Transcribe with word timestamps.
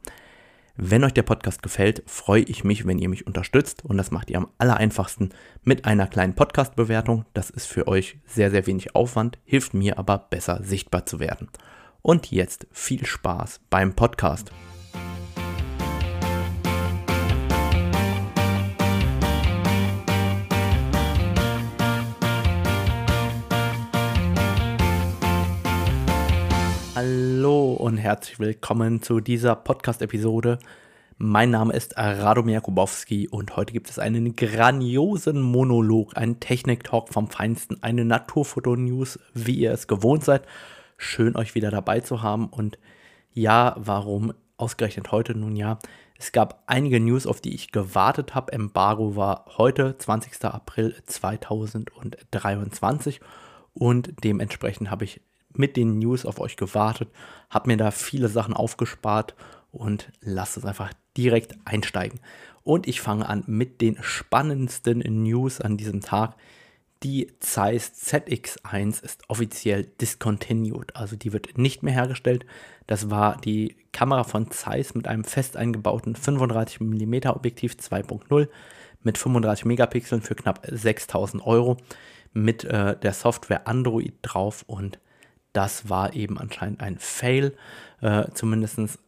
Wenn 0.75 1.03
euch 1.03 1.13
der 1.13 1.21
Podcast 1.21 1.61
gefällt, 1.61 2.01
freue 2.07 2.41
ich 2.41 2.63
mich, 2.63 2.87
wenn 2.87 2.97
ihr 2.97 3.09
mich 3.09 3.27
unterstützt 3.27 3.85
und 3.85 3.97
das 3.97 4.09
macht 4.09 4.31
ihr 4.31 4.37
am 4.37 4.47
allereinfachsten 4.57 5.29
mit 5.63 5.85
einer 5.85 6.07
kleinen 6.07 6.33
Podcast-Bewertung. 6.33 7.25
Das 7.35 7.51
ist 7.51 7.67
für 7.67 7.87
euch 7.87 8.17
sehr, 8.25 8.49
sehr 8.49 8.65
wenig 8.65 8.95
Aufwand, 8.95 9.37
hilft 9.45 9.75
mir 9.75 9.99
aber 9.99 10.17
besser 10.17 10.63
sichtbar 10.63 11.05
zu 11.05 11.19
werden. 11.19 11.49
Und 12.07 12.31
jetzt 12.31 12.67
viel 12.71 13.05
Spaß 13.05 13.59
beim 13.69 13.93
Podcast. 13.93 14.49
Hallo 26.95 27.73
und 27.73 27.97
herzlich 27.97 28.39
willkommen 28.39 29.01
zu 29.01 29.19
dieser 29.19 29.57
Podcast-Episode. 29.57 30.59
Mein 31.17 31.49
Name 31.49 31.73
ist 31.73 31.97
Radomir 31.97 32.53
Jakubowski 32.53 33.27
und 33.27 33.57
heute 33.57 33.73
gibt 33.73 33.89
es 33.89 33.99
einen 33.99 34.37
grandiosen 34.37 35.41
Monolog, 35.41 36.15
einen 36.15 36.39
Technik-Talk 36.39 37.09
vom 37.09 37.29
Feinsten, 37.29 37.83
eine 37.83 38.05
Naturfoto-News, 38.05 39.19
wie 39.33 39.55
ihr 39.55 39.73
es 39.73 39.87
gewohnt 39.87 40.23
seid. 40.23 40.43
Schön, 40.97 41.35
euch 41.35 41.55
wieder 41.55 41.71
dabei 41.71 41.99
zu 41.99 42.23
haben. 42.23 42.47
Und 42.47 42.79
ja, 43.31 43.75
warum 43.77 44.33
ausgerechnet 44.57 45.11
heute? 45.11 45.35
Nun 45.35 45.55
ja, 45.55 45.77
es 46.17 46.31
gab 46.31 46.63
einige 46.65 46.99
News, 46.99 47.27
auf 47.27 47.39
die 47.39 47.53
ich 47.53 47.71
gewartet 47.71 48.33
habe. 48.33 48.51
Embargo 48.51 49.15
war 49.15 49.45
heute, 49.57 49.95
20. 49.97 50.43
April 50.45 50.95
2023. 51.05 53.21
Und 53.73 54.11
dementsprechend 54.23 54.89
habe 54.89 55.05
ich 55.05 55.21
mit 55.53 55.77
den 55.77 55.99
News 55.99 56.25
auf 56.25 56.39
euch 56.39 56.55
gewartet, 56.55 57.09
habe 57.49 57.67
mir 57.67 57.77
da 57.77 57.91
viele 57.91 58.27
Sachen 58.27 58.55
aufgespart 58.55 59.35
und 59.71 60.11
lasst 60.21 60.57
es 60.57 60.65
einfach 60.65 60.91
direkt 61.15 61.55
einsteigen. 61.65 62.19
Und 62.63 62.87
ich 62.87 63.01
fange 63.01 63.29
an 63.29 63.43
mit 63.47 63.81
den 63.81 63.97
spannendsten 64.01 64.99
News 65.23 65.61
an 65.61 65.77
diesem 65.77 66.01
Tag. 66.01 66.35
Die 67.03 67.31
Zeiss 67.39 67.91
ZX1 67.93 69.03
ist 69.03 69.21
offiziell 69.27 69.85
discontinued, 70.01 70.95
also 70.95 71.15
die 71.15 71.31
wird 71.31 71.57
nicht 71.57 71.83
mehr 71.83 71.93
hergestellt. 71.93 72.45
Das 72.87 73.11
war 73.11 73.37
die 73.37 73.75
Kamera 73.91 74.23
von 74.23 74.49
Zeiss 74.49 74.95
mit 74.95 75.07
einem 75.07 75.23
fest 75.23 75.57
eingebauten 75.57 76.15
35mm 76.15 77.29
Objektiv 77.29 77.73
2.0 77.73 78.47
mit 79.03 79.17
35 79.17 79.65
Megapixeln 79.65 80.21
für 80.21 80.35
knapp 80.35 80.65
6000 80.69 81.45
Euro 81.45 81.77
mit 82.33 82.63
äh, 82.63 82.97
der 82.97 83.13
Software 83.13 83.67
Android 83.67 84.13
drauf 84.21 84.63
und 84.67 84.99
das 85.53 85.89
war 85.89 86.13
eben 86.13 86.37
anscheinend 86.37 86.81
ein 86.81 86.97
Fail. 86.99 87.55
Äh, 88.01 88.25
Zumindest 88.33 88.99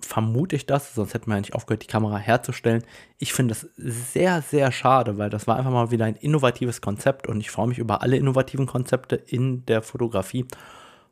vermute 0.00 0.56
ich 0.56 0.66
das, 0.66 0.94
sonst 0.94 1.14
hätten 1.14 1.30
wir 1.30 1.34
ja 1.34 1.40
nicht 1.40 1.54
aufgehört, 1.54 1.82
die 1.82 1.88
Kamera 1.88 2.18
herzustellen. 2.18 2.84
Ich 3.18 3.32
finde 3.32 3.54
das 3.54 3.68
sehr, 3.76 4.42
sehr 4.42 4.72
schade, 4.72 5.18
weil 5.18 5.30
das 5.30 5.46
war 5.46 5.56
einfach 5.56 5.70
mal 5.70 5.90
wieder 5.90 6.04
ein 6.04 6.16
innovatives 6.16 6.80
Konzept 6.80 7.26
und 7.28 7.40
ich 7.40 7.50
freue 7.50 7.68
mich 7.68 7.78
über 7.78 8.02
alle 8.02 8.16
innovativen 8.16 8.66
Konzepte 8.66 9.16
in 9.16 9.64
der 9.66 9.82
Fotografie. 9.82 10.46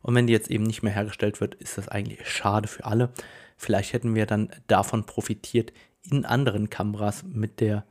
Und 0.03 0.15
wenn 0.15 0.27
die 0.27 0.33
jetzt 0.33 0.51
eben 0.51 0.65
nicht 0.65 0.83
mehr 0.83 0.93
hergestellt 0.93 1.41
wird, 1.41 1.55
ist 1.55 1.79
das 1.79 1.89
eigentlich 1.89 2.29
schade 2.29 2.69
für 2.69 2.85
alle. 2.85 3.11
Vielleicht 3.57 3.93
hätten 3.93 4.15
wir 4.15 4.27
dann 4.27 4.51
davon 4.67 5.07
profitiert 5.07 5.73
in 6.11 6.25
anderen 6.25 6.69
Kameras 6.69 7.23
mit 7.23 7.61
der 7.61 7.85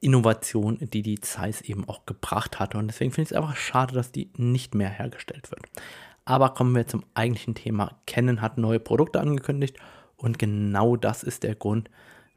Innovation, 0.00 0.78
die 0.80 1.02
die 1.02 1.20
Zeiss 1.20 1.60
eben 1.60 1.88
auch 1.88 2.06
gebracht 2.06 2.58
hatte. 2.58 2.78
Und 2.78 2.88
deswegen 2.88 3.12
finde 3.12 3.28
ich 3.28 3.30
es 3.32 3.36
einfach 3.36 3.56
schade, 3.56 3.94
dass 3.94 4.12
die 4.12 4.30
nicht 4.36 4.74
mehr 4.74 4.88
hergestellt 4.88 5.50
wird. 5.50 5.62
Aber 6.28 6.50
kommen 6.50 6.74
wir 6.74 6.86
zum 6.86 7.04
eigentlichen 7.14 7.54
Thema. 7.54 7.96
Canon 8.06 8.42
hat 8.42 8.58
neue 8.58 8.78
Produkte 8.78 9.18
angekündigt 9.18 9.78
und 10.18 10.38
genau 10.38 10.94
das 10.94 11.22
ist 11.22 11.42
der 11.42 11.54
Grund, 11.54 11.88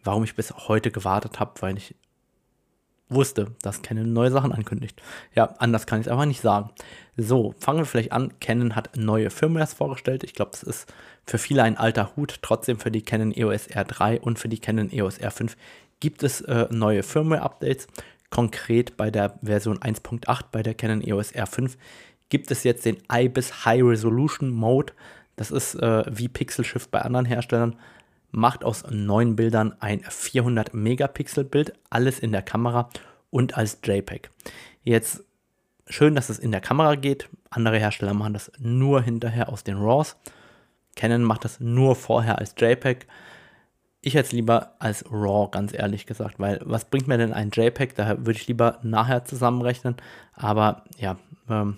warum 0.02 0.24
ich 0.24 0.34
bis 0.34 0.54
heute 0.70 0.92
gewartet 0.92 1.42
habe, 1.42 1.62
weil 1.62 1.76
ich 1.76 1.94
wusste, 3.10 3.48
dass 3.64 3.82
Canon 3.82 4.14
neue 4.14 4.32
Sachen 4.32 4.54
ankündigt. 4.54 5.02
Ja, 5.36 5.56
anders 5.58 5.88
kann 5.88 6.00
ich 6.00 6.08
es 6.08 6.12
einfach 6.12 6.24
nicht 6.24 6.40
sagen. 6.40 6.70
So, 7.18 7.54
fangen 7.60 7.80
wir 7.80 7.86
vielleicht 7.86 8.14
an. 8.14 8.40
Canon 8.40 8.78
hat 8.78 8.96
neue 8.96 9.30
Firmwares 9.30 9.74
vorgestellt. 9.74 10.24
Ich 10.24 10.36
glaube, 10.36 10.52
das 10.52 10.64
ist 10.64 10.94
für 11.26 11.38
viele 11.38 11.64
ein 11.64 11.76
alter 11.76 12.16
Hut. 12.16 12.40
Trotzdem 12.42 12.80
für 12.80 12.92
die 12.92 13.02
Canon 13.02 13.34
EOS 13.34 13.72
R3 13.72 14.22
und 14.22 14.40
für 14.40 14.48
die 14.48 14.60
Canon 14.60 14.90
EOS 14.90 15.20
R5 15.20 15.58
gibt 16.00 16.24
es 16.24 16.40
äh, 16.40 16.68
neue 16.72 17.04
Firmware-Updates. 17.04 17.88
Konkret 18.30 18.96
bei 18.96 19.12
der 19.12 19.38
Version 19.44 19.80
1.8 19.80 20.46
bei 20.54 20.64
der 20.64 20.76
Canon 20.76 21.02
EOS 21.02 21.34
R5 21.34 21.76
gibt 22.32 22.50
es 22.50 22.64
jetzt 22.64 22.86
den 22.86 22.98
IBIS 23.12 23.66
High 23.66 23.84
Resolution 23.84 24.50
Mode. 24.50 24.94
Das 25.36 25.52
ist 25.52 25.76
äh, 25.76 26.04
wie 26.10 26.30
Pixel 26.30 26.66
Shift 26.66 26.90
bei 26.90 27.02
anderen 27.02 27.26
Herstellern. 27.26 27.76
Macht 28.32 28.64
aus 28.64 28.86
neun 28.90 29.36
Bildern 29.36 29.76
ein 29.82 30.02
400 30.02 30.74
Megapixel 30.74 31.44
Bild, 31.44 31.74
alles 31.90 32.18
in 32.18 32.32
der 32.32 32.42
Kamera 32.42 32.90
und 33.30 33.58
als 33.58 33.80
JPEG. 33.84 34.32
Jetzt 34.84 35.24
schön, 35.88 36.16
dass 36.16 36.30
es 36.30 36.40
in 36.40 36.52
der 36.52 36.62
Kamera 36.62 36.96
geht. 36.96 37.30
Andere 37.50 37.78
Hersteller 37.78 38.14
machen 38.14 38.34
das 38.34 38.52
nur 38.58 39.02
hinterher 39.02 39.50
aus 39.50 39.66
den 39.66 39.78
RAWs. 39.78 40.16
Canon 40.96 41.24
macht 41.24 41.44
das 41.44 41.60
nur 41.60 41.96
vorher 41.98 42.40
als 42.40 42.56
JPEG. 42.58 43.08
Ich 44.02 44.14
hätte 44.14 44.28
es 44.28 44.32
lieber 44.32 44.76
als 44.80 45.04
RAW, 45.12 45.52
ganz 45.52 45.74
ehrlich 45.74 46.06
gesagt, 46.06 46.40
weil 46.40 46.62
was 46.64 46.86
bringt 46.86 47.08
mir 47.08 47.18
denn 47.18 47.34
ein 47.34 47.52
JPEG? 47.52 47.94
Da 47.96 48.18
würde 48.20 48.40
ich 48.40 48.48
lieber 48.48 48.80
nachher 48.84 49.26
zusammenrechnen. 49.26 49.98
Aber 50.34 50.86
ja, 50.98 51.18
ähm, 51.50 51.78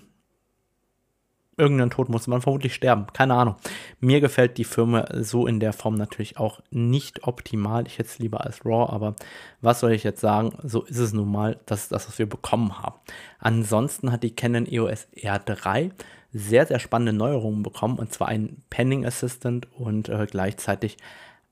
irgendeinen 1.56 1.90
Tod 1.90 2.08
muss 2.08 2.26
man 2.26 2.42
vermutlich 2.42 2.74
sterben. 2.74 3.06
Keine 3.12 3.34
Ahnung. 3.34 3.56
Mir 4.00 4.20
gefällt 4.20 4.58
die 4.58 4.64
Firma 4.64 5.06
so 5.12 5.46
in 5.46 5.60
der 5.60 5.72
Form 5.72 5.94
natürlich 5.94 6.38
auch 6.38 6.60
nicht 6.70 7.26
optimal. 7.26 7.86
Ich 7.86 7.98
hätte 7.98 8.08
es 8.08 8.18
lieber 8.18 8.44
als 8.44 8.64
RAW, 8.64 8.92
aber 8.92 9.14
was 9.60 9.80
soll 9.80 9.92
ich 9.92 10.04
jetzt 10.04 10.20
sagen? 10.20 10.56
So 10.62 10.82
ist 10.82 10.98
es 10.98 11.12
nun 11.12 11.30
mal. 11.30 11.60
Das 11.66 11.82
ist 11.82 11.92
das, 11.92 12.08
was 12.08 12.18
wir 12.18 12.28
bekommen 12.28 12.80
haben. 12.80 12.96
Ansonsten 13.38 14.10
hat 14.10 14.22
die 14.22 14.34
Canon 14.34 14.66
EOS 14.66 15.08
R3 15.16 15.90
sehr, 16.32 16.66
sehr 16.66 16.80
spannende 16.80 17.12
Neuerungen 17.12 17.62
bekommen 17.62 17.98
und 17.98 18.12
zwar 18.12 18.28
einen 18.28 18.62
Penning 18.68 19.06
Assistant 19.06 19.68
und 19.72 20.08
äh, 20.08 20.26
gleichzeitig 20.28 20.96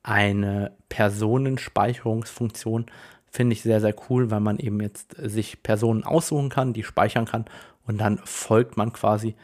eine 0.03 0.73
Personenspeicherungsfunktion. 0.89 2.87
Finde 3.31 3.55
ich 3.55 3.63
sehr, 3.63 3.81
sehr 3.81 3.95
cool, 4.11 4.33
weil 4.33 4.41
man 4.41 4.59
eben 4.59 4.81
jetzt 4.81 5.15
sich 5.17 5.63
Personen 5.63 6.03
aussuchen 6.03 6.49
kann, 6.49 6.73
die 6.73 6.83
speichern 6.83 7.27
kann 7.27 7.45
und 7.87 7.99
dann 7.99 8.19
folgt 8.25 8.77
man 8.77 8.93
quasi 8.93 9.37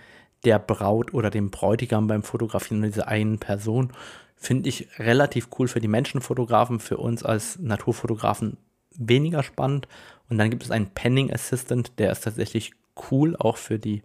der 0.45 0.59
Braut 0.59 1.15
oder 1.15 1.31
dem 1.31 1.51
Bräutigam 1.51 2.07
beim 2.07 2.23
Fotografieren 2.23 2.83
dieser 2.83 3.09
einen 3.09 3.39
Person. 3.39 3.93
Finde 4.37 4.69
ich 4.69 4.89
relativ 4.99 5.49
cool 5.59 5.69
für 5.69 5.81
die 5.81 5.89
Menschenfotografen, 5.89 6.79
für 6.79 6.97
uns 6.99 7.25
als 7.25 7.59
Naturfotografen 7.59 8.57
weniger 8.97 9.43
spannend. 9.43 9.89
Und 10.29 10.39
dann 10.39 10.51
gibt 10.51 10.63
es 10.63 10.71
einen 10.71 10.91
Penning 10.91 11.33
Assistant, 11.33 11.99
der 11.99 12.13
ist 12.13 12.25
tatsächlich 12.25 12.73
cool, 13.11 13.37
auch 13.37 13.57
für 13.57 13.79
die 13.79 14.03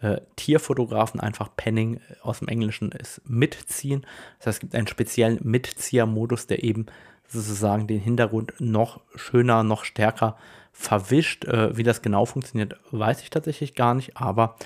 äh, 0.00 0.20
Tierfotografen. 0.36 1.20
Einfach 1.20 1.50
Penning 1.56 2.00
aus 2.22 2.40
dem 2.40 2.48
Englischen 2.48 2.92
ist 2.92 3.20
mitziehen. 3.28 4.06
Das 4.38 4.46
heißt, 4.46 4.56
es 4.56 4.60
gibt 4.60 4.74
einen 4.74 4.86
speziellen 4.86 5.38
Mitzieher-Modus, 5.42 6.46
der 6.46 6.64
eben 6.64 6.86
sozusagen 7.28 7.86
den 7.86 8.00
Hintergrund 8.00 8.54
noch 8.58 9.00
schöner, 9.14 9.62
noch 9.62 9.84
stärker 9.84 10.36
verwischt. 10.72 11.44
Äh, 11.44 11.76
wie 11.76 11.82
das 11.82 12.02
genau 12.02 12.24
funktioniert, 12.24 12.76
weiß 12.90 13.22
ich 13.22 13.30
tatsächlich 13.30 13.74
gar 13.74 13.94
nicht, 13.94 14.16
aber 14.16 14.56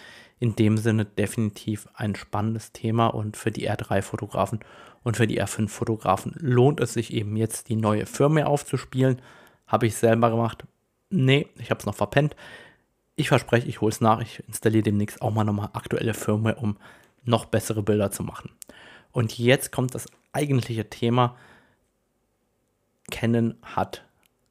in 0.40 0.56
dem 0.56 0.78
Sinne 0.78 1.04
definitiv 1.04 1.86
ein 1.94 2.16
spannendes 2.16 2.72
Thema 2.72 3.08
und 3.08 3.36
für 3.36 3.52
die 3.52 3.70
R3-Fotografen 3.70 4.60
und 5.02 5.16
für 5.16 5.26
die 5.26 5.40
R5-Fotografen 5.40 6.34
lohnt 6.38 6.80
es 6.80 6.94
sich 6.94 7.12
eben 7.12 7.36
jetzt 7.36 7.68
die 7.68 7.76
neue 7.76 8.06
Firmware 8.06 8.46
aufzuspielen. 8.46 9.20
Habe 9.66 9.86
ich 9.86 9.96
selber 9.96 10.30
gemacht? 10.30 10.64
Nee, 11.10 11.46
ich 11.58 11.70
habe 11.70 11.78
es 11.78 11.86
noch 11.86 11.94
verpennt. 11.94 12.34
Ich 13.16 13.28
verspreche, 13.28 13.68
ich 13.68 13.82
hole 13.82 13.90
es 13.90 14.00
nach. 14.00 14.20
Ich 14.20 14.42
installiere 14.46 14.82
demnächst 14.82 15.20
auch 15.20 15.30
mal 15.30 15.44
nochmal 15.44 15.70
aktuelle 15.74 16.14
Firmware, 16.14 16.56
um 16.56 16.76
noch 17.24 17.44
bessere 17.44 17.82
Bilder 17.82 18.10
zu 18.10 18.22
machen. 18.22 18.50
Und 19.12 19.38
jetzt 19.38 19.72
kommt 19.72 19.94
das 19.94 20.06
eigentliche 20.32 20.88
Thema. 20.88 21.36
Canon 23.10 23.56
hat 23.62 24.04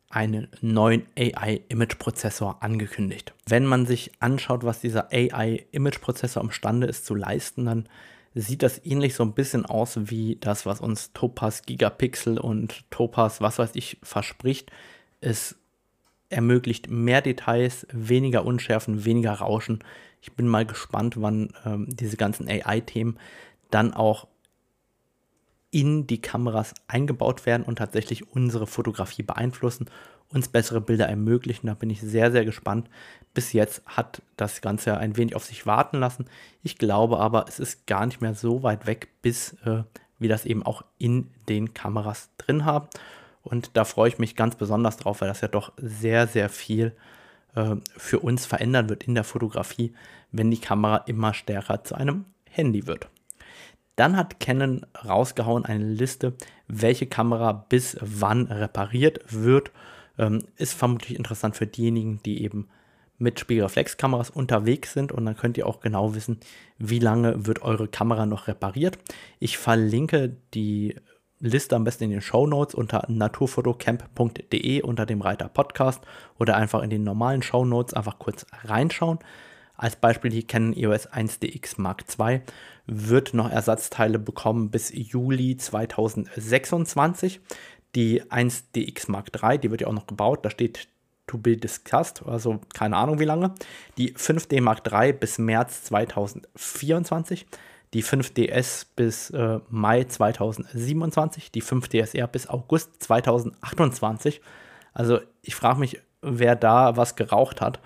einen 0.10 0.48
neuen 0.62 1.06
AI-Image-Prozessor 1.18 2.64
angekündigt. 2.64 3.34
Wenn 3.48 3.66
man 3.66 3.86
sich 3.86 4.12
anschaut, 4.20 4.64
was 4.64 4.82
dieser 4.82 5.12
AI-Image-Prozessor 5.14 6.44
imstande 6.44 6.88
ist 6.88 7.06
zu 7.06 7.14
leisten, 7.14 7.66
dann 7.66 7.90
sieht 8.34 8.64
das 8.64 8.84
ähnlich 8.84 9.14
so 9.14 9.24
ein 9.24 9.34
bisschen 9.34 9.66
aus 9.66 10.10
wie 10.10 10.38
das, 10.40 10.66
was 10.66 10.82
uns 10.82 11.14
Topaz 11.14 11.64
Gigapixel 11.64 12.40
und 12.40 12.90
Topaz, 12.90 13.42
was 13.42 13.60
weiß 13.60 13.72
ich, 13.74 13.98
verspricht. 14.02 14.72
Es 15.22 15.58
ermöglicht 16.30 16.90
mehr 16.90 17.22
Details, 17.22 17.88
weniger 17.92 18.46
Unschärfen, 18.46 19.06
weniger 19.06 19.34
Rauschen. 19.34 19.84
Ich 20.22 20.34
bin 20.34 20.48
mal 20.48 20.66
gespannt, 20.66 21.22
wann 21.22 21.54
ähm, 21.66 21.88
diese 21.90 22.18
ganzen 22.18 22.48
AI-Themen 22.48 23.18
dann 23.72 23.94
auch 23.94 24.28
in 25.71 26.07
die 26.07 26.21
Kameras 26.21 26.74
eingebaut 26.88 27.45
werden 27.45 27.63
und 27.63 27.77
tatsächlich 27.77 28.31
unsere 28.31 28.68
Fotografie 28.68 29.24
beeinflussen, 29.24 29.88
uns 30.30 30.48
bessere 30.48 30.81
Bilder 30.81 31.07
ermöglichen. 31.07 31.68
Da 31.68 31.74
bin 31.74 31.89
ich 31.89 32.01
sehr, 32.01 32.31
sehr 32.31 32.45
gespannt. 32.45 32.89
Bis 33.33 33.54
jetzt 33.54 33.83
hat 33.86 34.21
das 34.38 34.62
Ganze 34.62 34.98
ein 34.98 35.18
wenig 35.18 35.36
auf 35.36 35.45
sich 35.45 35.66
warten 35.66 36.00
lassen. 36.00 36.25
Ich 36.63 36.77
glaube 36.77 37.19
aber, 37.19 37.45
es 37.48 37.60
ist 37.60 37.88
gar 37.88 38.06
nicht 38.06 38.21
mehr 38.21 38.33
so 38.33 38.63
weit 38.63 38.88
weg, 38.88 39.10
bis 39.21 39.54
äh, 39.66 39.83
wir 40.18 40.30
das 40.30 40.45
eben 40.45 40.63
auch 40.63 40.83
in 40.98 41.30
den 41.48 41.74
Kameras 41.74 42.30
drin 42.38 42.65
haben. 42.65 42.88
Und 43.42 43.72
da 43.74 43.86
freue 43.86 44.10
ich 44.10 44.19
mich 44.19 44.36
ganz 44.36 44.56
besonders 44.56 44.98
drauf, 44.98 45.22
weil 45.22 45.30
das 45.30 45.42
ja 45.42 45.48
doch 45.48 45.72
sehr, 45.77 46.27
sehr 46.27 46.50
viel 46.50 46.95
äh, 47.56 47.75
für 47.98 48.19
uns 48.19 48.45
verändern 48.45 48.89
wird 48.89 49.04
in 49.04 49.15
der 49.15 49.24
Fotografie, 49.24 49.94
wenn 50.31 50.51
die 50.51 50.62
Kamera 50.62 50.98
immer 50.98 51.33
stärker 51.33 51.83
zu 51.83 51.95
einem 51.95 52.25
Handy 52.45 52.86
wird. 52.86 53.10
Dann 54.00 54.16
hat 54.16 54.40
Canon 54.40 54.86
rausgehauen 55.06 55.66
eine 55.66 55.84
Liste, 55.84 56.34
welche 56.69 57.06
Kamera 57.06 57.51
bis 57.68 57.98
wann 58.00 58.46
repariert 58.46 59.19
wird. 59.28 59.72
Ähm, 60.18 60.42
ist 60.56 60.74
vermutlich 60.74 61.18
interessant 61.18 61.57
für 61.57 61.68
diejenigen, 61.68 62.22
die 62.24 62.42
eben 62.42 62.69
mit 63.18 63.42
Spiegelreflexkameras 63.42 64.30
unterwegs 64.30 64.94
sind 64.94 65.12
und 65.12 65.25
dann 65.25 65.36
könnt 65.36 65.57
ihr 65.57 65.68
auch 65.68 65.81
genau 65.81 66.16
wissen, 66.16 66.40
wie 66.78 67.00
lange 67.00 67.46
wird 67.46 67.62
eure 67.62 67.90
Kamera 67.90 68.25
noch 68.25 68.48
repariert. 68.48 68.98
Ich 69.40 69.57
verlinke 69.57 70.38
die 70.54 70.96
Liste 71.40 71.75
am 71.75 71.84
besten 71.84 72.06
in 72.06 72.12
den 72.12 72.22
Show 72.22 72.48
Notes 72.48 72.75
unter 72.75 73.04
naturfotocamp.de 73.10 74.81
unter 74.81 75.06
dem 75.06 75.19
Reiter 75.19 75.50
Podcast 75.50 76.06
oder 76.40 76.56
einfach 76.56 76.84
in 76.84 76.90
den 76.90 77.04
normalen 77.04 77.42
Show 77.42 77.66
Notes 77.66 77.94
einfach 77.94 78.18
kurz 78.18 78.46
reinschauen. 78.63 79.19
Als 79.80 79.96
Beispiel 79.96 80.30
die 80.30 80.44
Canon 80.46 80.76
EOS 80.76 81.10
1DX 81.10 81.80
Mark 81.80 82.04
II 82.20 82.42
wird 82.86 83.34
noch 83.34 83.50
Ersatzteile 83.50 84.20
bekommen 84.20 84.72
bis 84.72 84.92
Juli 84.94 85.56
2026. 85.56 87.40
Die 87.96 88.22
1DX 88.22 89.10
Mark 89.10 89.31
III, 89.42 89.58
die 89.58 89.72
wird 89.72 89.80
ja 89.80 89.88
auch 89.88 89.94
noch 89.94 90.06
gebaut, 90.06 90.44
da 90.44 90.50
steht 90.50 90.90
to 91.28 91.38
be 91.38 91.56
discussed, 91.56 92.24
also 92.26 92.60
keine 92.74 92.98
Ahnung 92.98 93.20
wie 93.20 93.26
lange. 93.26 93.54
Die 93.98 94.14
5D 94.14 94.62
Mark 94.62 94.81
III 94.92 95.14
bis 95.14 95.38
März 95.38 95.86
2024, 95.86 97.46
die 97.94 98.04
5DS 98.04 98.86
bis 98.98 99.30
äh, 99.30 99.60
Mai 99.70 100.04
2027, 100.04 101.54
die 101.54 101.64
5DSR 101.64 102.28
bis 102.28 102.50
August 102.50 103.02
2028. 103.02 104.42
Also 104.94 105.22
ich 105.42 105.56
frage 105.56 105.80
mich, 105.80 106.02
wer 106.22 106.58
da 106.58 106.98
was 106.98 107.16
geraucht 107.16 107.62
hat. 107.62 107.80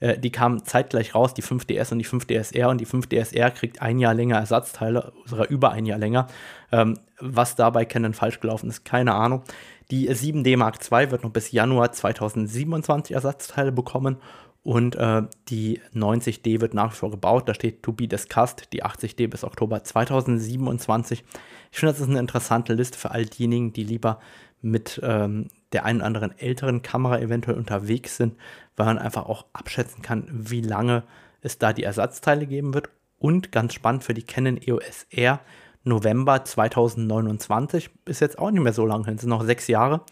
Äh, 0.00 0.18
die 0.18 0.32
kamen 0.32 0.64
zeitgleich 0.64 1.14
raus, 1.14 1.34
die 1.34 1.42
5DS 1.42 1.92
und 1.92 1.98
die 1.98 2.06
5DSR. 2.06 2.66
Und 2.66 2.80
die 2.80 2.86
5DSR 2.86 3.50
kriegt 3.50 3.80
ein 3.80 3.98
Jahr 3.98 4.14
länger 4.14 4.38
Ersatzteile, 4.38 5.12
sogar 5.26 5.48
über 5.48 5.70
ein 5.70 5.86
Jahr 5.86 5.98
länger. 5.98 6.26
Ähm, 6.72 6.98
was 7.20 7.54
dabei 7.54 7.84
Canon 7.84 8.14
falsch 8.14 8.40
gelaufen 8.40 8.68
ist, 8.68 8.84
keine 8.84 9.14
Ahnung. 9.14 9.42
Die 9.90 10.10
7D 10.10 10.56
Mark 10.56 10.78
II 10.90 11.10
wird 11.10 11.22
noch 11.22 11.30
bis 11.30 11.52
Januar 11.52 11.92
2027 11.92 13.14
Ersatzteile 13.14 13.72
bekommen. 13.72 14.16
Und 14.62 14.94
äh, 14.96 15.22
die 15.48 15.80
90D 15.94 16.60
wird 16.60 16.74
nach 16.74 16.92
wie 16.92 16.96
vor 16.96 17.10
gebaut. 17.10 17.48
Da 17.48 17.54
steht 17.54 17.82
to 17.82 17.92
be 17.92 18.06
discussed. 18.06 18.72
Die 18.72 18.84
80D 18.84 19.28
bis 19.28 19.42
Oktober 19.42 19.82
2027. 19.82 21.24
Ich 21.72 21.78
finde, 21.78 21.92
das 21.92 22.00
ist 22.00 22.08
eine 22.08 22.18
interessante 22.18 22.74
Liste 22.74 22.98
für 22.98 23.10
all 23.10 23.24
diejenigen, 23.24 23.72
die 23.72 23.84
lieber 23.84 24.20
mit 24.62 25.00
ähm, 25.02 25.48
der 25.72 25.84
einen 25.84 26.00
oder 26.00 26.06
anderen 26.06 26.38
älteren 26.38 26.82
Kamera 26.82 27.18
eventuell 27.18 27.56
unterwegs 27.56 28.16
sind, 28.16 28.36
weil 28.76 28.86
man 28.86 28.98
einfach 28.98 29.26
auch 29.26 29.46
abschätzen 29.52 30.02
kann, 30.02 30.26
wie 30.30 30.60
lange 30.60 31.04
es 31.42 31.58
da 31.58 31.72
die 31.72 31.84
Ersatzteile 31.84 32.46
geben 32.46 32.74
wird. 32.74 32.90
Und 33.18 33.52
ganz 33.52 33.74
spannend 33.74 34.04
für 34.04 34.14
die 34.14 34.22
Canon 34.22 34.58
EOS 34.60 35.06
R, 35.10 35.40
November 35.82 36.44
2029 36.44 37.90
ist 38.04 38.20
jetzt 38.20 38.38
auch 38.38 38.50
nicht 38.50 38.62
mehr 38.62 38.72
so 38.72 38.84
lange 38.84 39.06
hin, 39.06 39.18
sind 39.18 39.30
noch 39.30 39.44
sechs 39.44 39.66
Jahre. 39.66 40.02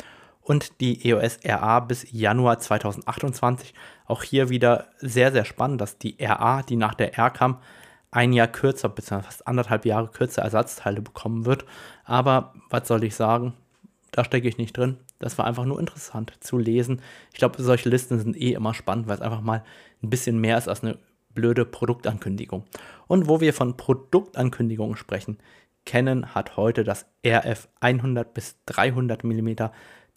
Und 0.41 0.81
die 0.81 1.07
EOS 1.07 1.41
RA 1.45 1.81
bis 1.81 2.07
Januar 2.11 2.59
2028. 2.59 3.75
Auch 4.07 4.23
hier 4.23 4.49
wieder 4.49 4.87
sehr, 4.99 5.31
sehr 5.31 5.45
spannend, 5.45 5.79
dass 5.83 5.99
die 5.99 6.17
RA, 6.19 6.63
die 6.63 6.77
nach 6.77 6.95
der 6.95 7.19
R 7.19 7.31
kam, 7.31 7.59
ein 8.11 8.33
Jahr 8.33 8.49
kürzer, 8.49 8.89
beziehungsweise 8.89 9.27
fast 9.27 9.47
anderthalb 9.47 9.85
Jahre 9.85 10.09
kürzer 10.09 10.41
Ersatzteile 10.41 11.03
bekommen 11.03 11.45
wird. 11.45 11.67
Aber 12.05 12.55
was 12.71 12.89
soll 12.89 13.05
ich 13.05 13.15
sagen? 13.15 13.53
Da 14.11 14.25
stecke 14.25 14.49
ich 14.49 14.59
nicht 14.59 14.77
drin. 14.77 14.99
Das 15.19 15.39
war 15.39 15.47
einfach 15.47 15.65
nur 15.65 15.81
interessant 15.81 16.33
zu 16.41 16.59
lesen. 16.59 17.03
Ich 17.33 17.39
glaube, 17.39 17.63
solche 17.63 17.89
Listen 17.89 18.19
sind 18.19 18.37
eh 18.37 18.53
immer 18.53 18.75
spannend, 18.75 19.07
weil 19.07 19.17
es 19.17 19.21
einfach 19.23 19.41
mal 19.41 19.65
ein 20.03 20.11
bisschen 20.11 20.41
mehr 20.41 20.59
ist 20.59 20.69
als 20.69 20.83
eine 20.83 20.99
blöde 21.35 21.65
Produktankündigung. 21.65 22.65
Und 23.07 23.29
wo 23.29 23.41
wir 23.41 23.53
von 23.53 23.77
Produktankündigungen 23.77 24.97
sprechen, 24.97 25.39
Canon 25.85 26.35
hat 26.35 26.57
heute 26.57 26.85
das 26.85 27.07
RF 27.25 27.69
100 27.81 28.35
bis 28.35 28.57
300 28.67 29.25
mm 29.25 29.49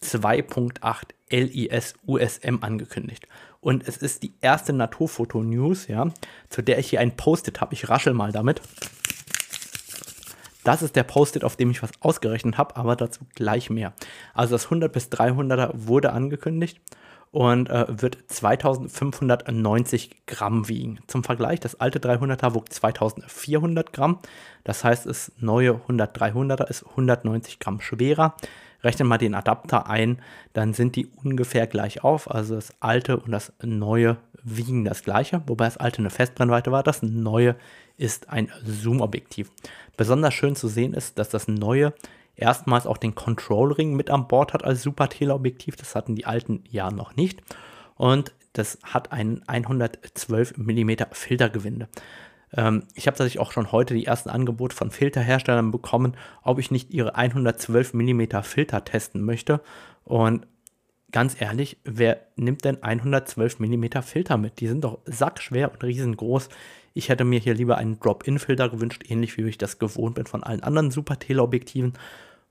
2.8 0.02 1.02
LIS 1.30 1.94
USM 2.06 2.58
angekündigt. 2.60 3.26
Und 3.60 3.86
es 3.86 3.96
ist 3.98 4.22
die 4.22 4.34
erste 4.40 4.72
Naturfoto-News, 4.72 5.86
ja, 5.86 6.12
zu 6.48 6.62
der 6.62 6.78
ich 6.78 6.90
hier 6.90 7.00
ein 7.00 7.16
Post-it 7.16 7.60
habe. 7.60 7.74
Ich 7.74 7.88
raschel 7.88 8.12
mal 8.12 8.32
damit. 8.32 8.60
Das 10.64 10.82
ist 10.82 10.96
der 10.96 11.02
Post-it, 11.02 11.44
auf 11.44 11.56
dem 11.56 11.70
ich 11.70 11.82
was 11.82 11.90
ausgerechnet 12.00 12.58
habe, 12.58 12.76
aber 12.76 12.96
dazu 12.96 13.20
gleich 13.34 13.70
mehr. 13.70 13.92
Also 14.34 14.54
das 14.54 14.64
100 14.64 14.92
bis 14.92 15.08
300er 15.08 15.70
wurde 15.74 16.12
angekündigt 16.12 16.80
und 17.32 17.70
äh, 17.70 17.86
wird 17.88 18.18
2590 18.26 20.26
Gramm 20.26 20.68
wiegen. 20.68 21.00
Zum 21.06 21.24
Vergleich, 21.24 21.60
das 21.60 21.80
alte 21.80 21.98
300er 21.98 22.54
wog 22.54 22.72
2400 22.72 23.92
Gramm. 23.92 24.18
Das 24.64 24.84
heißt, 24.84 25.06
das 25.06 25.32
neue 25.38 25.74
100 25.74 26.16
300er 26.16 26.68
ist 26.68 26.86
190 26.86 27.58
Gramm 27.58 27.80
schwerer. 27.80 28.36
Rechnen 28.84 29.08
mal 29.08 29.18
den 29.18 29.34
Adapter 29.34 29.88
ein, 29.88 30.20
dann 30.54 30.74
sind 30.74 30.96
die 30.96 31.06
ungefähr 31.06 31.66
gleich 31.66 32.04
auf. 32.04 32.30
Also 32.30 32.56
das 32.56 32.74
alte 32.80 33.16
und 33.16 33.30
das 33.30 33.52
neue 33.62 34.16
wiegen 34.42 34.84
das 34.84 35.04
gleiche, 35.04 35.42
wobei 35.46 35.66
das 35.66 35.76
alte 35.76 35.98
eine 35.98 36.10
Festbrennweite 36.10 36.72
war. 36.72 36.82
Das 36.82 37.02
neue 37.02 37.54
ist 37.96 38.28
ein 38.28 38.50
Zoom-Objektiv. 38.64 39.50
Besonders 39.96 40.34
schön 40.34 40.56
zu 40.56 40.68
sehen 40.68 40.94
ist, 40.94 41.18
dass 41.18 41.28
das 41.28 41.48
neue 41.48 41.92
erstmals 42.36 42.86
auch 42.86 42.96
den 42.96 43.14
Control-Ring 43.14 43.94
mit 43.94 44.10
an 44.10 44.28
Bord 44.28 44.52
hat 44.52 44.64
als 44.64 44.82
Super 44.82 45.08
Teleobjektiv. 45.08 45.76
Das 45.76 45.94
hatten 45.94 46.14
die 46.14 46.26
alten 46.26 46.64
ja 46.68 46.90
noch 46.90 47.16
nicht. 47.16 47.42
Und 47.96 48.32
das 48.52 48.78
hat 48.82 49.12
ein 49.12 49.42
112 49.46 50.56
mm 50.56 50.90
Filtergewinde. 51.12 51.88
Ähm, 52.54 52.84
ich 52.94 53.06
habe 53.06 53.16
tatsächlich 53.16 53.40
auch 53.40 53.52
schon 53.52 53.72
heute 53.72 53.94
die 53.94 54.06
ersten 54.06 54.30
Angebote 54.30 54.74
von 54.76 54.90
Filterherstellern 54.90 55.70
bekommen, 55.70 56.16
ob 56.42 56.58
ich 56.58 56.70
nicht 56.70 56.92
ihre 56.92 57.14
112 57.14 57.94
mm 57.94 58.22
Filter 58.42 58.84
testen 58.84 59.22
möchte. 59.22 59.60
Und 60.04 60.46
ganz 61.12 61.40
ehrlich, 61.40 61.78
wer 61.84 62.20
nimmt 62.36 62.64
denn 62.64 62.82
112 62.82 63.58
mm 63.60 63.84
Filter 64.02 64.36
mit? 64.36 64.60
Die 64.60 64.68
sind 64.68 64.84
doch 64.84 64.98
sackschwer 65.04 65.70
und 65.72 65.82
riesengroß. 65.84 66.48
Ich 66.94 67.08
hätte 67.08 67.24
mir 67.24 67.38
hier 67.38 67.54
lieber 67.54 67.78
einen 67.78 67.98
Drop-In-Filter 67.98 68.68
gewünscht, 68.68 69.04
ähnlich 69.08 69.36
wie 69.36 69.42
ich 69.42 69.58
das 69.58 69.78
gewohnt 69.78 70.14
bin 70.14 70.26
von 70.26 70.42
allen 70.42 70.62
anderen 70.62 70.90
Super-Teleobjektiven. 70.90 71.94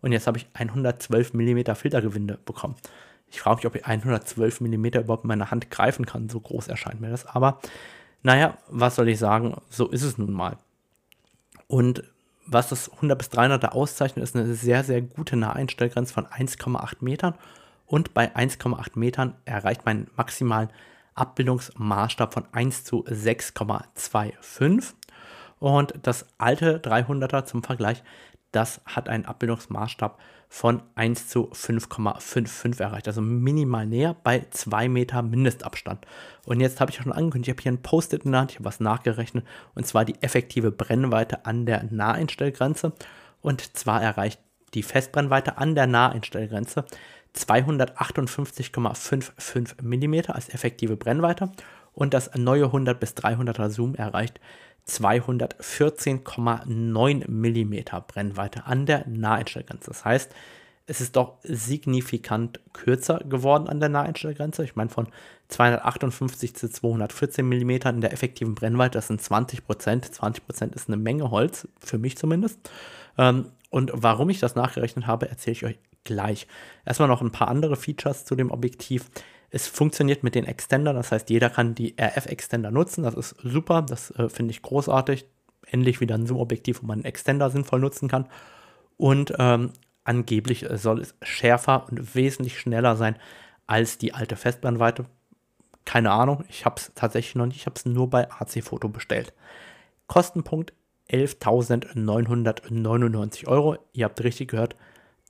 Und 0.02 0.12
jetzt 0.12 0.28
habe 0.28 0.38
ich 0.38 0.48
112 0.54 1.34
mm 1.34 1.76
Filtergewinde 1.76 2.40
bekommen. 2.44 2.76
Ich 3.30 3.40
frage 3.40 3.58
mich, 3.58 3.66
ob 3.68 3.76
ich 3.76 3.86
112 3.86 4.62
mm 4.62 4.86
überhaupt 4.86 5.24
in 5.24 5.30
meiner 5.30 5.52
Hand 5.52 5.70
greifen 5.70 6.06
kann. 6.06 6.30
So 6.30 6.40
groß 6.40 6.68
erscheint 6.68 7.02
mir 7.02 7.10
das. 7.10 7.26
Aber 7.26 7.60
naja, 8.24 8.58
was 8.68 8.96
soll 8.96 9.10
ich 9.10 9.20
sagen? 9.20 9.56
So 9.70 9.88
ist 9.88 10.04
es 10.04 10.18
nun 10.18 10.34
mal. 10.34 10.58
Und 11.68 12.04
was 12.48 12.70
das 12.70 12.92
100 12.92 13.18
bis 13.18 13.30
300er 13.30 13.70
auszeichnet, 13.70 14.24
ist 14.24 14.36
eine 14.36 14.54
sehr, 14.56 14.84
sehr 14.84 15.02
gute 15.02 15.38
Naheinstellgrenze 15.38 16.14
von 16.14 16.26
1,8 16.26 16.98
Metern. 17.00 17.36
Und 17.86 18.14
bei 18.14 18.36
1,8 18.36 18.98
Metern 19.00 19.36
erreicht 19.46 19.86
man 19.86 20.08
maximalen 20.18 20.70
Abbildungsmaßstab 21.16 22.34
von 22.34 22.46
1 22.52 22.84
zu 22.84 23.04
6,25. 23.06 24.94
Und 25.60 25.94
das 26.02 26.26
alte 26.38 26.80
300er 26.80 27.46
zum 27.46 27.64
Vergleich, 27.64 28.04
das 28.52 28.82
hat 28.86 29.08
einen 29.08 29.26
Abbildungsmaßstab 29.26 30.20
von 30.50 30.84
1 30.96 31.30
zu 31.30 31.50
5,55 31.52 32.82
erreicht. 32.82 33.08
Also 33.08 33.22
minimal 33.22 33.86
näher 33.86 34.18
bei 34.22 34.46
2 34.50 34.90
Meter 34.90 35.22
Mindestabstand. 35.22 36.06
Und 36.46 36.60
jetzt 36.60 36.82
habe 36.82 36.92
ich 36.92 36.98
schon 36.98 37.14
angekündigt, 37.14 37.48
ich 37.48 37.54
habe 37.56 37.64
hier 37.64 37.72
ein 37.72 37.82
Post-it 37.82 38.26
in 38.26 38.32
der 38.32 38.42
Hand, 38.42 38.52
ich 38.52 38.58
habe 38.58 38.66
was 38.66 38.82
nachgerechnet. 38.82 39.46
Und 39.76 39.88
zwar 39.88 40.04
die 40.04 40.22
effektive 40.22 40.72
Brennweite 40.72 41.46
an 41.46 41.66
der 41.66 41.84
Naheinstellgrenze. 41.90 42.92
Und 43.40 43.78
zwar 43.78 44.02
erreicht 44.02 44.42
die 44.74 44.84
Festbrennweite 44.84 45.58
an 45.58 45.76
der 45.76 45.88
Naheinstellgrenze 45.88 46.86
258,55 47.36 49.82
mm 49.82 50.32
als 50.32 50.50
effektive 50.50 50.98
Brennweite 50.98 51.52
und 51.94 52.14
das 52.14 52.36
neue 52.36 52.66
100 52.66 53.00
bis 53.00 53.14
300er 53.14 53.70
Zoom 53.70 53.96
erreicht 53.96 54.42
214,9 54.88 57.30
mm 57.30 57.76
Brennweite 58.08 58.66
an 58.66 58.86
der 58.86 59.08
Naheinstellgrenze. 59.08 59.92
Das 59.92 60.04
heißt, 60.04 60.36
es 60.88 61.00
ist 61.00 61.16
doch 61.16 61.38
signifikant 61.44 62.60
kürzer 62.74 63.20
geworden 63.20 63.70
an 63.70 63.80
der 63.80 63.90
Naheinstellgrenze. 63.90 64.64
Ich 64.64 64.76
meine, 64.76 64.90
von 64.90 65.08
258 65.50 66.56
zu 66.56 66.68
214 66.70 67.48
mm 67.48 67.70
in 67.70 68.02
der 68.02 68.12
effektiven 68.12 68.56
Brennweite, 68.56 68.98
das 68.98 69.06
sind 69.08 69.22
20 69.22 69.66
Prozent. 69.66 70.14
20 70.14 70.46
Prozent 70.46 70.76
ist 70.76 70.90
eine 70.90 70.98
Menge 70.98 71.32
Holz, 71.32 71.70
für 71.80 71.98
mich 71.98 72.18
zumindest. 72.18 72.60
Ähm, 73.18 73.46
und 73.70 73.92
warum 73.94 74.30
ich 74.30 74.40
das 74.40 74.56
nachgerechnet 74.56 75.08
habe, 75.08 75.30
erzähle 75.30 75.54
ich 75.54 75.66
euch 75.66 75.80
gleich. 76.04 76.48
Erstmal 76.86 77.08
noch 77.08 77.22
ein 77.22 77.32
paar 77.32 77.48
andere 77.48 77.76
Features 77.76 78.26
zu 78.26 78.36
dem 78.36 78.52
Objektiv. 78.52 79.10
Es 79.50 79.68
funktioniert 79.68 80.24
mit 80.24 80.36
den 80.36 80.46
Extendern, 80.46 80.96
das 80.96 81.12
heißt, 81.12 81.30
jeder 81.30 81.50
kann 81.50 81.76
die 81.76 81.96
RF-Extender 82.00 82.72
nutzen. 82.72 83.04
Das 83.04 83.16
ist 83.16 83.36
super, 83.44 83.82
das 83.82 84.12
äh, 84.12 84.30
finde 84.30 84.52
ich 84.52 84.62
großartig. 84.62 85.26
Endlich 85.68 86.02
wieder 86.02 86.16
ein 86.16 86.26
Zoom-Objektiv, 86.26 86.82
wo 86.82 86.88
man 86.88 87.00
einen 87.00 87.06
Extender 87.06 87.50
sinnvoll 87.50 87.80
nutzen 87.80 88.08
kann. 88.08 88.28
Und 88.98 89.34
ähm, 89.40 89.72
angeblich 90.04 90.66
soll 90.74 91.02
es 91.02 91.16
schärfer 91.22 91.88
und 91.90 92.16
wesentlich 92.16 92.60
schneller 92.60 92.96
sein 92.96 93.16
als 93.68 93.98
die 93.98 94.14
alte 94.14 94.36
Festbrennweite. 94.36 95.06
Keine 95.86 96.12
Ahnung, 96.12 96.44
ich 96.50 96.66
habe 96.66 96.76
es 96.78 96.92
tatsächlich 96.94 97.36
noch 97.36 97.46
nicht, 97.46 97.58
ich 97.58 97.66
habe 97.66 97.76
es 97.76 97.86
nur 97.86 98.10
bei 98.10 98.30
AC 98.30 98.64
Foto 98.64 98.90
bestellt. 98.90 99.34
Kostenpunkt 100.08 100.74
11.999 101.10 103.48
Euro. 103.48 103.78
Ihr 103.94 104.06
habt 104.06 104.24
richtig 104.24 104.50
gehört, 104.50 104.76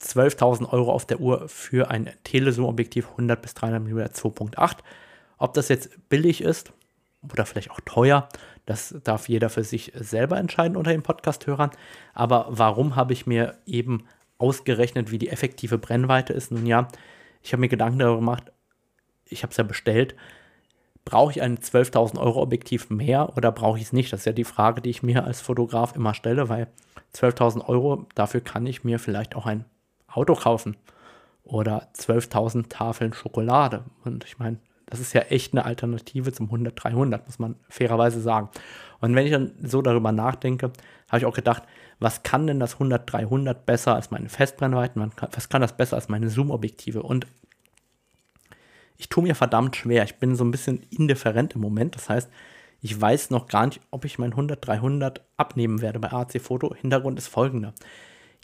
12.000 0.02 0.70
Euro 0.72 0.92
auf 0.92 1.06
der 1.06 1.20
Uhr 1.20 1.48
für 1.48 1.90
ein 1.90 2.10
Telezoom-Objektiv 2.24 3.10
100 3.12 3.42
bis 3.42 3.54
300 3.54 3.84
mm 3.84 4.00
2.8. 4.00 4.78
Ob 5.38 5.54
das 5.54 5.70
jetzt 5.70 5.90
billig 6.10 6.42
ist 6.42 6.74
oder 7.32 7.46
vielleicht 7.46 7.72
auch 7.72 7.80
teuer, 7.86 8.28
das 8.66 8.96
darf 9.04 9.30
jeder 9.30 9.50
für 9.50 9.64
sich 9.64 9.92
selber 9.96 10.38
entscheiden 10.38 10.78
unter 10.78 10.92
den 10.92 11.04
Podcast-Hörern. 11.04 11.72
Aber 12.14 12.48
warum 12.50 12.96
habe 12.96 13.14
ich 13.14 13.28
mir 13.28 13.58
eben 13.66 14.06
ausgerechnet, 14.38 15.12
wie 15.12 15.18
die 15.18 15.30
effektive 15.30 15.78
Brennweite 15.78 16.34
ist? 16.34 16.52
Nun 16.52 16.66
ja, 16.66 16.88
ich 17.44 17.54
habe 17.54 17.62
mir 17.62 17.70
Gedanken 17.70 18.00
darüber 18.00 18.18
gemacht, 18.18 18.52
ich 19.26 19.44
habe 19.44 19.52
es 19.52 19.58
ja 19.58 19.64
bestellt. 19.64 20.16
Brauche 21.06 21.32
ich 21.32 21.42
ein 21.42 21.58
12.000 21.58 22.20
Euro 22.20 22.42
Objektiv 22.42 22.90
mehr 22.92 23.36
oder 23.36 23.52
brauche 23.52 23.80
ich 23.80 23.86
es 23.86 23.94
nicht? 23.94 24.14
Das 24.14 24.22
ist 24.22 24.26
ja 24.26 24.34
die 24.34 24.44
Frage, 24.44 24.82
die 24.82 24.92
ich 24.92 25.02
mir 25.02 25.24
als 25.24 25.42
Fotograf 25.42 25.96
immer 25.96 26.14
stelle, 26.14 26.50
weil 26.50 26.68
12.000 27.16 27.68
Euro, 27.68 28.06
dafür 28.14 28.42
kann 28.42 28.68
ich 28.68 28.84
mir 28.84 29.00
vielleicht 29.00 29.36
auch 29.36 29.48
ein 29.48 29.66
Auto 30.12 30.36
kaufen 30.36 30.78
oder 31.44 31.88
12.000 31.96 32.70
Tafeln 32.70 33.14
Schokolade. 33.14 33.84
Und 34.04 34.26
ich 34.26 34.40
meine, 34.40 34.58
das 34.86 35.00
ist 35.00 35.14
ja 35.14 35.22
echt 35.22 35.54
eine 35.54 35.66
Alternative 35.66 36.32
zum 36.34 36.50
100-300, 36.52 37.22
muss 37.26 37.40
man 37.40 37.56
fairerweise 37.70 38.22
sagen. 38.22 38.50
Und 39.00 39.16
wenn 39.16 39.26
ich 39.26 39.32
dann 39.32 39.54
so 39.64 39.82
darüber 39.82 40.12
nachdenke, 40.12 40.72
habe 41.08 41.18
ich 41.18 41.26
auch 41.26 41.34
gedacht, 41.34 41.64
was 42.00 42.24
kann 42.24 42.48
denn 42.48 42.60
das 42.60 42.78
100-300 42.78 43.54
besser 43.54 43.96
als 43.96 44.12
meine 44.12 44.30
Festbrennweiten? 44.30 45.12
Was 45.32 45.50
kann 45.50 45.62
das 45.62 45.78
besser 45.78 45.96
als 45.96 46.10
meine 46.10 46.30
Zoom-Objektive? 46.30 47.04
Und 47.04 47.26
ich 48.98 49.10
tue 49.10 49.24
mir 49.24 49.34
verdammt 49.34 49.76
schwer. 49.76 50.04
Ich 50.04 50.18
bin 50.18 50.36
so 50.36 50.44
ein 50.44 50.52
bisschen 50.52 50.86
indifferent 50.90 51.56
im 51.56 51.62
Moment. 51.62 51.96
Das 51.96 52.10
heißt, 52.10 52.30
ich 52.82 53.00
weiß 53.00 53.30
noch 53.30 53.48
gar 53.48 53.66
nicht, 53.66 53.80
ob 53.92 54.06
ich 54.06 54.20
mein 54.20 54.34
100-300 54.34 55.22
abnehmen 55.38 55.82
werde 55.82 56.00
bei 56.00 56.12
AC 56.12 56.42
Foto. 56.42 56.76
Hintergrund 56.76 57.18
ist 57.18 57.28
folgender. 57.28 57.74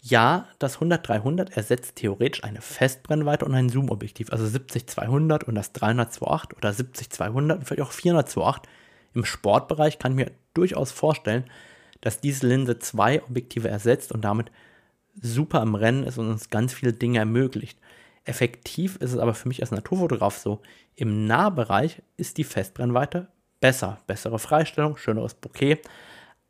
Ja, 0.02 0.46
das 0.58 0.78
100-300 0.78 1.52
ersetzt 1.52 1.96
theoretisch 1.96 2.44
eine 2.44 2.60
Festbrennweite 2.60 3.44
und 3.44 3.54
ein 3.54 3.68
Zoom-Objektiv, 3.68 4.30
also 4.32 4.44
70-200 4.44 5.44
und 5.44 5.54
das 5.54 5.74
300-2.8 5.74 6.56
oder 6.56 6.70
70-200 6.70 7.52
und 7.54 7.64
vielleicht 7.64 7.82
auch 7.82 7.92
400-2.8. 7.92 8.62
Im 9.14 9.24
Sportbereich 9.24 9.98
kann 9.98 10.12
ich 10.12 10.16
mir 10.26 10.30
durchaus 10.54 10.92
vorstellen, 10.92 11.44
dass 12.00 12.20
diese 12.20 12.46
Linse 12.46 12.78
zwei 12.78 13.22
Objektive 13.24 13.68
ersetzt 13.68 14.12
und 14.12 14.22
damit 14.22 14.52
super 15.20 15.62
im 15.62 15.74
Rennen 15.74 16.04
ist 16.04 16.18
und 16.18 16.30
uns 16.30 16.50
ganz 16.50 16.72
viele 16.72 16.92
Dinge 16.92 17.18
ermöglicht. 17.18 17.78
Effektiv 18.24 18.96
ist 18.96 19.12
es 19.12 19.18
aber 19.18 19.34
für 19.34 19.48
mich 19.48 19.62
als 19.62 19.72
Naturfotograf 19.72 20.36
so, 20.36 20.60
im 20.94 21.26
Nahbereich 21.26 22.02
ist 22.16 22.36
die 22.36 22.44
Festbrennweite 22.44 23.28
besser, 23.60 23.98
bessere 24.06 24.38
Freistellung, 24.38 24.96
schöneres 24.96 25.34
Bouquet, 25.34 25.80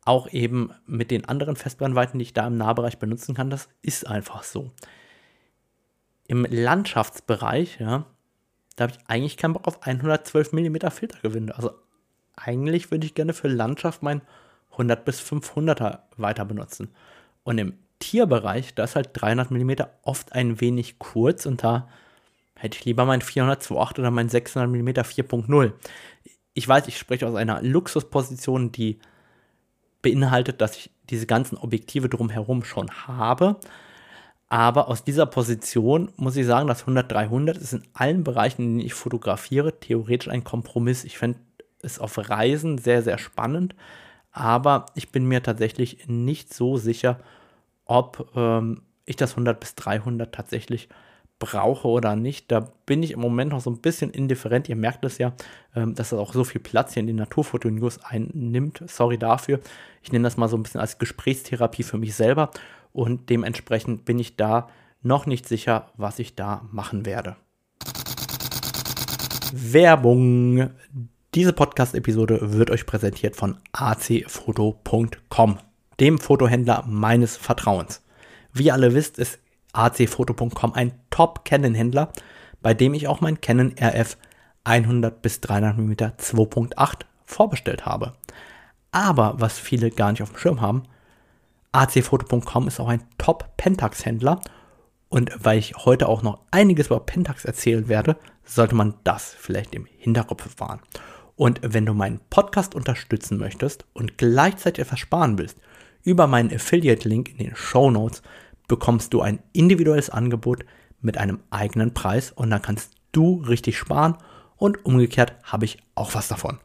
auch 0.09 0.27
eben 0.31 0.71
mit 0.87 1.11
den 1.11 1.25
anderen 1.25 1.55
Festbrennweiten, 1.55 2.17
die 2.17 2.23
ich 2.23 2.33
da 2.33 2.47
im 2.47 2.57
Nahbereich 2.57 2.97
benutzen 2.97 3.35
kann, 3.35 3.51
das 3.51 3.69
ist 3.83 4.07
einfach 4.07 4.41
so. 4.41 4.71
Im 6.27 6.47
Landschaftsbereich, 6.49 7.79
ja, 7.79 8.05
da 8.75 8.83
habe 8.83 8.93
ich 8.93 9.07
eigentlich 9.07 9.37
keinen 9.37 9.53
Bock 9.53 9.67
auf 9.67 9.83
112 9.83 10.51
mm 10.51 10.77
Filtergewinde. 10.89 11.55
Also 11.55 11.73
eigentlich 12.35 12.89
würde 12.89 13.05
ich 13.05 13.13
gerne 13.13 13.33
für 13.33 13.49
Landschaft 13.49 14.01
mein 14.01 14.21
100 14.71 15.05
bis 15.05 15.21
500er 15.21 15.99
weiter 16.17 16.45
benutzen. 16.45 16.89
Und 17.43 17.59
im 17.59 17.77
Tierbereich, 17.99 18.73
da 18.73 18.85
ist 18.85 18.95
halt 18.95 19.09
300 19.13 19.51
mm 19.51 19.71
oft 20.01 20.33
ein 20.33 20.59
wenig 20.59 20.97
kurz 20.97 21.45
und 21.45 21.63
da 21.63 21.87
hätte 22.55 22.79
ich 22.79 22.85
lieber 22.85 23.05
mein 23.05 23.21
400-2.8 23.21 23.99
oder 23.99 24.09
mein 24.09 24.29
600 24.29 24.69
mm 24.69 24.89
4.0. 24.89 25.73
Ich 26.55 26.67
weiß, 26.67 26.87
ich 26.87 26.97
spreche 26.97 27.27
aus 27.27 27.35
einer 27.35 27.61
Luxusposition, 27.61 28.71
die 28.71 28.99
beinhaltet, 30.01 30.61
dass 30.61 30.77
ich 30.77 30.91
diese 31.09 31.25
ganzen 31.25 31.57
Objektive 31.57 32.09
drumherum 32.09 32.63
schon 32.63 32.89
habe. 32.89 33.57
Aber 34.47 34.87
aus 34.87 35.03
dieser 35.03 35.27
Position 35.27 36.11
muss 36.15 36.35
ich 36.35 36.45
sagen, 36.45 36.67
das 36.67 36.85
100-300 36.85 37.57
ist 37.57 37.73
in 37.73 37.83
allen 37.93 38.23
Bereichen, 38.23 38.63
in 38.63 38.77
denen 38.77 38.85
ich 38.85 38.95
fotografiere, 38.95 39.79
theoretisch 39.79 40.29
ein 40.29 40.43
Kompromiss. 40.43 41.03
Ich 41.03 41.17
finde 41.17 41.39
es 41.81 41.99
auf 41.99 42.17
Reisen 42.17 42.77
sehr, 42.77 43.03
sehr 43.03 43.19
spannend. 43.19 43.75
Aber 44.31 44.87
ich 44.95 45.11
bin 45.11 45.25
mir 45.25 45.43
tatsächlich 45.43 46.07
nicht 46.07 46.53
so 46.53 46.77
sicher, 46.77 47.19
ob 47.85 48.31
ähm, 48.35 48.81
ich 49.05 49.15
das 49.15 49.31
100 49.31 49.59
bis 49.59 49.75
300 49.75 50.33
tatsächlich 50.33 50.89
brauche 51.39 51.87
oder 51.87 52.15
nicht. 52.15 52.51
Da 52.51 52.71
bin 52.85 53.01
ich 53.01 53.11
im 53.11 53.19
Moment 53.19 53.51
noch 53.51 53.61
so 53.61 53.69
ein 53.69 53.79
bisschen 53.79 54.11
indifferent. 54.11 54.69
Ihr 54.69 54.75
merkt 54.75 55.03
es 55.05 55.17
ja, 55.17 55.33
ähm, 55.75 55.95
dass 55.95 56.11
es 56.11 56.19
auch 56.19 56.33
so 56.33 56.43
viel 56.43 56.61
Platz 56.61 56.93
hier 56.93 57.01
in 57.01 57.07
den 57.07 57.15
Naturfoto-News 57.15 58.03
einnimmt. 58.03 58.83
Sorry 58.87 59.17
dafür. 59.17 59.59
Ich 60.03 60.11
nehme 60.11 60.23
das 60.23 60.37
mal 60.37 60.49
so 60.49 60.57
ein 60.57 60.63
bisschen 60.63 60.81
als 60.81 60.97
Gesprächstherapie 60.99 61.83
für 61.83 61.97
mich 61.97 62.15
selber 62.15 62.51
und 62.91 63.29
dementsprechend 63.29 64.05
bin 64.05 64.19
ich 64.19 64.35
da 64.35 64.67
noch 65.01 65.25
nicht 65.25 65.47
sicher, 65.47 65.91
was 65.95 66.19
ich 66.19 66.35
da 66.35 66.67
machen 66.71 67.05
werde. 67.05 67.37
Werbung. 69.53 70.69
Diese 71.35 71.53
Podcast-Episode 71.53 72.39
wird 72.57 72.71
euch 72.71 72.85
präsentiert 72.85 73.35
von 73.35 73.57
acfoto.com, 73.71 75.59
dem 75.99 76.17
Fotohändler 76.17 76.83
meines 76.87 77.37
Vertrauens. 77.37 78.01
Wie 78.51 78.65
ihr 78.65 78.73
alle 78.73 78.95
wisst, 78.95 79.19
ist 79.19 79.39
acfoto.com 79.73 80.73
ein 80.73 80.93
Top-Canon-Händler, 81.09 82.11
bei 82.61 82.73
dem 82.73 82.93
ich 82.93 83.07
auch 83.07 83.21
mein 83.21 83.41
Canon 83.41 83.75
RF 83.79 84.17
100 84.63 85.21
bis 85.21 85.41
300 85.41 85.77
mm 85.77 85.91
2.8 85.91 87.01
vorbestellt 87.25 87.85
habe. 87.85 88.13
Aber 88.91 89.35
was 89.37 89.59
viele 89.59 89.91
gar 89.91 90.11
nicht 90.11 90.23
auf 90.23 90.31
dem 90.31 90.39
Schirm 90.39 90.61
haben, 90.61 90.83
acfoto.com 91.71 92.67
ist 92.67 92.79
auch 92.79 92.87
ein 92.87 93.03
Top-Pentax-Händler 93.17 94.41
und 95.09 95.31
weil 95.43 95.57
ich 95.57 95.75
heute 95.75 96.07
auch 96.07 96.21
noch 96.21 96.39
einiges 96.51 96.87
über 96.87 96.99
Pentax 96.99 97.43
erzählen 97.43 97.87
werde, 97.87 98.15
sollte 98.45 98.75
man 98.75 98.93
das 99.03 99.35
vielleicht 99.37 99.73
im 99.75 99.87
Hinterkopf 99.97 100.47
wahren. 100.59 100.81
Und 101.35 101.59
wenn 101.63 101.85
du 101.85 101.93
meinen 101.93 102.19
Podcast 102.29 102.75
unterstützen 102.75 103.37
möchtest 103.37 103.85
und 103.93 104.17
gleichzeitig 104.17 104.85
etwas 104.85 104.99
sparen 104.99 105.37
willst, 105.37 105.57
über 106.03 106.27
meinen 106.27 106.53
Affiliate-Link 106.53 107.29
in 107.29 107.37
den 107.37 107.55
Show 107.55 107.89
Notes 107.89 108.21
bekommst 108.69 109.13
du 109.13 109.21
ein 109.21 109.39
individuelles 109.51 110.09
Angebot 110.09 110.63
mit 111.01 111.17
einem 111.17 111.39
eigenen 111.49 111.93
Preis 111.93 112.31
und 112.31 112.49
dann 112.49 112.61
kannst 112.61 112.93
du 113.11 113.41
richtig 113.41 113.77
sparen 113.77 114.15
und 114.55 114.85
umgekehrt 114.85 115.33
habe 115.43 115.65
ich 115.65 115.79
auch 115.95 116.13
was 116.13 116.29
davon. 116.29 116.59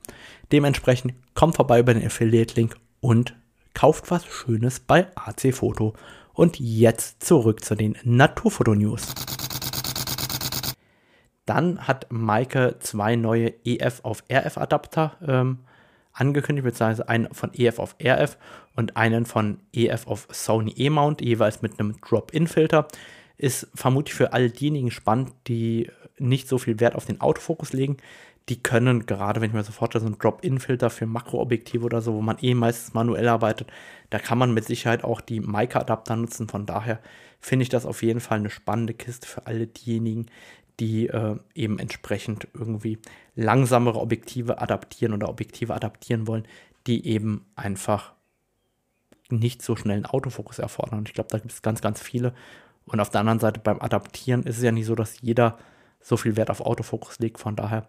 Dementsprechend 0.53 1.15
kommt 1.35 1.57
vorbei 1.57 1.81
über 1.81 1.95
den 1.95 2.07
Affiliate-Link 2.07 2.77
und 3.01 3.35
kauft 3.73 4.11
was 4.11 4.25
Schönes 4.27 4.79
bei 4.81 5.09
AC 5.17 5.53
Foto. 5.53 5.95
Und 6.33 6.59
jetzt 6.59 7.25
zurück 7.25 7.65
zu 7.65 7.77
den 7.77 7.97
Naturfoto-News. 8.03 9.15
Dann 11.47 11.87
hat 11.87 12.07
Maike 12.11 12.77
zwei 12.81 13.17
neue 13.17 13.53
EF 13.65 14.01
auf 14.03 14.25
RF 14.33 14.59
Adapter 14.59 15.17
ähm, 15.27 15.59
angekündigt, 16.15 16.65
beziehungsweise 16.65 17.09
einen 17.09 17.33
von 17.35 17.51
EF 17.53 17.79
auf 17.79 17.97
RF 18.03 18.39
und 18.75 18.97
einen 18.97 19.27
von 19.27 19.59
EF 19.73 20.07
auf 20.07 20.27
Sony 20.31 20.73
E-Mount, 20.77 21.21
jeweils 21.21 21.61
mit 21.61 21.79
einem 21.79 22.01
Drop-In-Filter. 22.01 22.89
Ist 23.37 23.69
vermutlich 23.75 24.15
für 24.15 24.33
all 24.33 24.49
diejenigen 24.51 24.91
spannend, 24.91 25.33
die 25.49 25.91
nicht 26.19 26.49
so 26.49 26.59
viel 26.59 26.79
Wert 26.81 26.95
auf 26.95 27.05
den 27.05 27.21
Autofokus 27.21 27.73
legen, 27.73 27.97
die 28.49 28.63
können, 28.63 29.07
gerade 29.07 29.41
wenn 29.41 29.51
ich 29.51 29.55
mir 29.55 29.65
so 29.65 29.73
vorstelle, 29.73 30.05
so 30.05 30.11
ein 30.11 30.19
Drop-In-Filter 30.19 30.91
für 30.91 31.07
Makroobjektive 31.07 31.85
oder 31.85 32.03
so, 32.03 32.15
wo 32.15 32.21
man 32.21 32.39
eh 32.41 32.55
meistens 32.55 32.93
manuell 32.93 33.29
arbeitet, 33.29 33.73
da 34.11 34.19
kann 34.19 34.39
man 34.39 34.53
mit 34.53 34.67
Sicherheit 34.67 35.03
auch 35.03 35.21
die 35.21 35.41
Mica-Adapter 35.41 36.15
nutzen. 36.17 36.49
Von 36.49 36.67
daher 36.67 37.01
finde 37.41 37.63
ich 37.63 37.71
das 37.71 37.87
auf 37.87 38.03
jeden 38.03 38.21
Fall 38.21 38.39
eine 38.39 38.51
spannende 38.51 38.93
Kiste 38.93 39.27
für 39.27 39.47
alle 39.47 39.67
diejenigen, 39.67 40.27
die 40.79 41.09
äh, 41.09 41.37
eben 41.55 41.79
entsprechend 41.79 42.49
irgendwie 42.53 42.99
langsamere 43.35 44.01
Objektive 44.01 44.61
adaptieren 44.61 45.15
oder 45.15 45.29
Objektive 45.29 45.75
adaptieren 45.75 46.27
wollen, 46.27 46.47
die 46.87 47.07
eben 47.07 47.45
einfach 47.57 48.13
nicht 49.31 49.63
so 49.63 49.77
schnell 49.77 49.97
einen 49.97 50.07
Autofokus 50.07 50.59
erfordern. 50.59 51.01
Und 51.01 51.09
ich 51.09 51.15
glaube, 51.15 51.31
da 51.31 51.39
gibt 51.39 51.53
es 51.53 51.63
ganz, 51.63 51.81
ganz 51.81 52.01
viele. 52.01 52.35
Und 52.87 53.01
auf 53.01 53.11
der 53.11 53.21
anderen 53.21 53.41
Seite 53.41 53.61
beim 53.61 53.81
Adaptieren 53.81 54.43
ist 54.43 54.59
es 54.59 54.63
ja 54.63 54.73
nicht 54.73 54.87
so, 54.87 54.95
dass 54.95 55.21
jeder 55.21 55.59
so 56.01 56.17
viel 56.17 56.37
Wert 56.37 56.51
auf 56.51 56.61
Autofokus 56.61 57.19
legt. 57.19 57.39
Von 57.39 57.57
daher 57.57 57.87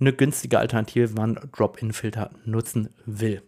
eine 0.00 0.12
günstige 0.12 0.58
Alternative, 0.58 1.10
wenn 1.10 1.34
man 1.34 1.50
Drop-In-Filter 1.52 2.30
nutzen 2.44 2.88
will. 3.04 3.42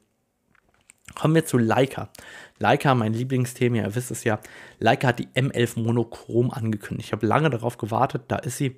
Kommen 1.15 1.35
wir 1.35 1.45
zu 1.45 1.59
Leica. 1.59 2.11
Leica, 2.59 2.95
mein 2.95 3.15
Lieblingsthema, 3.15 3.79
ihr 3.79 3.95
wisst 3.95 4.11
es 4.11 4.25
ja. 4.25 4.39
Leica 4.79 5.09
hat 5.09 5.19
die 5.19 5.29
M11 5.29 5.81
Monochrom 5.81 6.51
angekündigt. 6.51 7.09
Ich 7.09 7.13
habe 7.13 7.27
lange 7.27 7.51
darauf 7.51 7.79
gewartet, 7.79 8.25
da 8.29 8.37
ist 8.37 8.59
sie. 8.59 8.77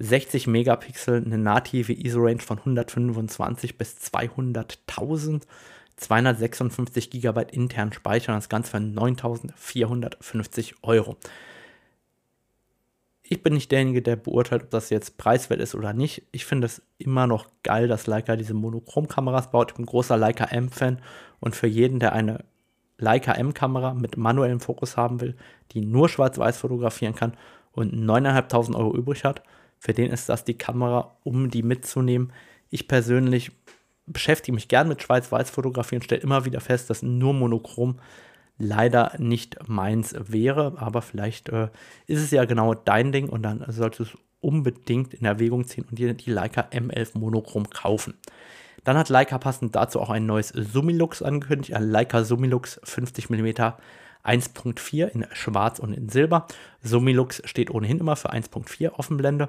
60 0.00 0.46
Megapixel, 0.46 1.22
eine 1.24 1.38
native 1.38 1.92
ISO-Range 1.92 2.40
von 2.40 2.58
125 2.58 3.78
bis 3.78 3.96
200.000, 3.98 5.42
256 5.96 7.10
GB 7.10 7.44
internen 7.52 7.92
Speicher 7.92 8.32
und 8.32 8.38
das 8.38 8.48
Ganze 8.48 8.72
für 8.72 8.78
9.450 8.78 10.74
Euro 10.82 11.16
ich 13.32 13.44
bin 13.44 13.54
nicht 13.54 13.70
derjenige, 13.70 14.02
der 14.02 14.16
beurteilt, 14.16 14.64
ob 14.64 14.70
das 14.70 14.90
jetzt 14.90 15.16
preiswert 15.16 15.60
ist 15.60 15.76
oder 15.76 15.92
nicht. 15.92 16.24
Ich 16.32 16.44
finde 16.44 16.66
es 16.66 16.82
immer 16.98 17.28
noch 17.28 17.46
geil, 17.62 17.86
dass 17.86 18.08
Leica 18.08 18.34
diese 18.34 18.54
Monochrom-Kameras 18.54 19.52
baut. 19.52 19.70
Ich 19.70 19.76
bin 19.76 19.86
großer 19.86 20.16
Leica 20.16 20.46
M-Fan 20.46 21.00
und 21.38 21.54
für 21.54 21.68
jeden, 21.68 22.00
der 22.00 22.12
eine 22.12 22.44
Leica 22.98 23.32
M-Kamera 23.34 23.94
mit 23.94 24.16
manuellem 24.16 24.58
Fokus 24.58 24.96
haben 24.96 25.20
will, 25.20 25.36
die 25.70 25.80
nur 25.80 26.08
schwarz-weiß 26.08 26.58
fotografieren 26.58 27.14
kann 27.14 27.34
und 27.70 27.94
9.500 27.94 28.74
Euro 28.74 28.96
übrig 28.96 29.22
hat, 29.22 29.44
für 29.80 29.94
den 29.94 30.10
ist 30.10 30.28
das 30.28 30.44
die 30.44 30.58
Kamera, 30.58 31.16
um 31.24 31.50
die 31.50 31.62
mitzunehmen. 31.62 32.32
Ich 32.68 32.86
persönlich 32.86 33.50
beschäftige 34.06 34.54
mich 34.54 34.68
gern 34.68 34.88
mit 34.88 35.02
Schwarz-Weiß-Fotografie 35.02 35.96
und 35.96 36.04
stelle 36.04 36.20
immer 36.20 36.44
wieder 36.44 36.60
fest, 36.60 36.90
dass 36.90 37.02
nur 37.02 37.32
Monochrom 37.32 37.98
leider 38.58 39.14
nicht 39.18 39.56
meins 39.68 40.14
wäre, 40.18 40.74
aber 40.76 41.00
vielleicht 41.00 41.48
äh, 41.48 41.68
ist 42.06 42.20
es 42.20 42.30
ja 42.30 42.44
genau 42.44 42.74
dein 42.74 43.10
Ding 43.10 43.30
und 43.30 43.42
dann 43.42 43.64
solltest 43.68 44.00
du 44.00 44.02
es 44.04 44.18
unbedingt 44.40 45.14
in 45.14 45.24
Erwägung 45.24 45.64
ziehen 45.64 45.86
und 45.88 45.98
dir 45.98 46.12
die 46.12 46.30
Leica 46.30 46.68
M11 46.70 47.18
Monochrom 47.18 47.70
kaufen. 47.70 48.14
Dann 48.84 48.98
hat 48.98 49.08
Leica 49.08 49.38
passend 49.38 49.74
dazu 49.76 49.98
auch 49.98 50.10
ein 50.10 50.26
neues 50.26 50.48
Summilux 50.48 51.22
angekündigt, 51.22 51.72
ein 51.74 51.90
Leica 51.90 52.22
Summilux 52.22 52.80
50 52.84 53.30
mm 53.30 53.48
1.4 54.24 55.06
in 55.06 55.26
Schwarz 55.32 55.78
und 55.78 55.92
in 55.92 56.08
Silber. 56.08 56.46
Summilux 56.82 57.42
steht 57.44 57.70
ohnehin 57.70 57.98
immer 57.98 58.16
für 58.16 58.32
1.4 58.32 58.92
Offenblende. 58.92 59.48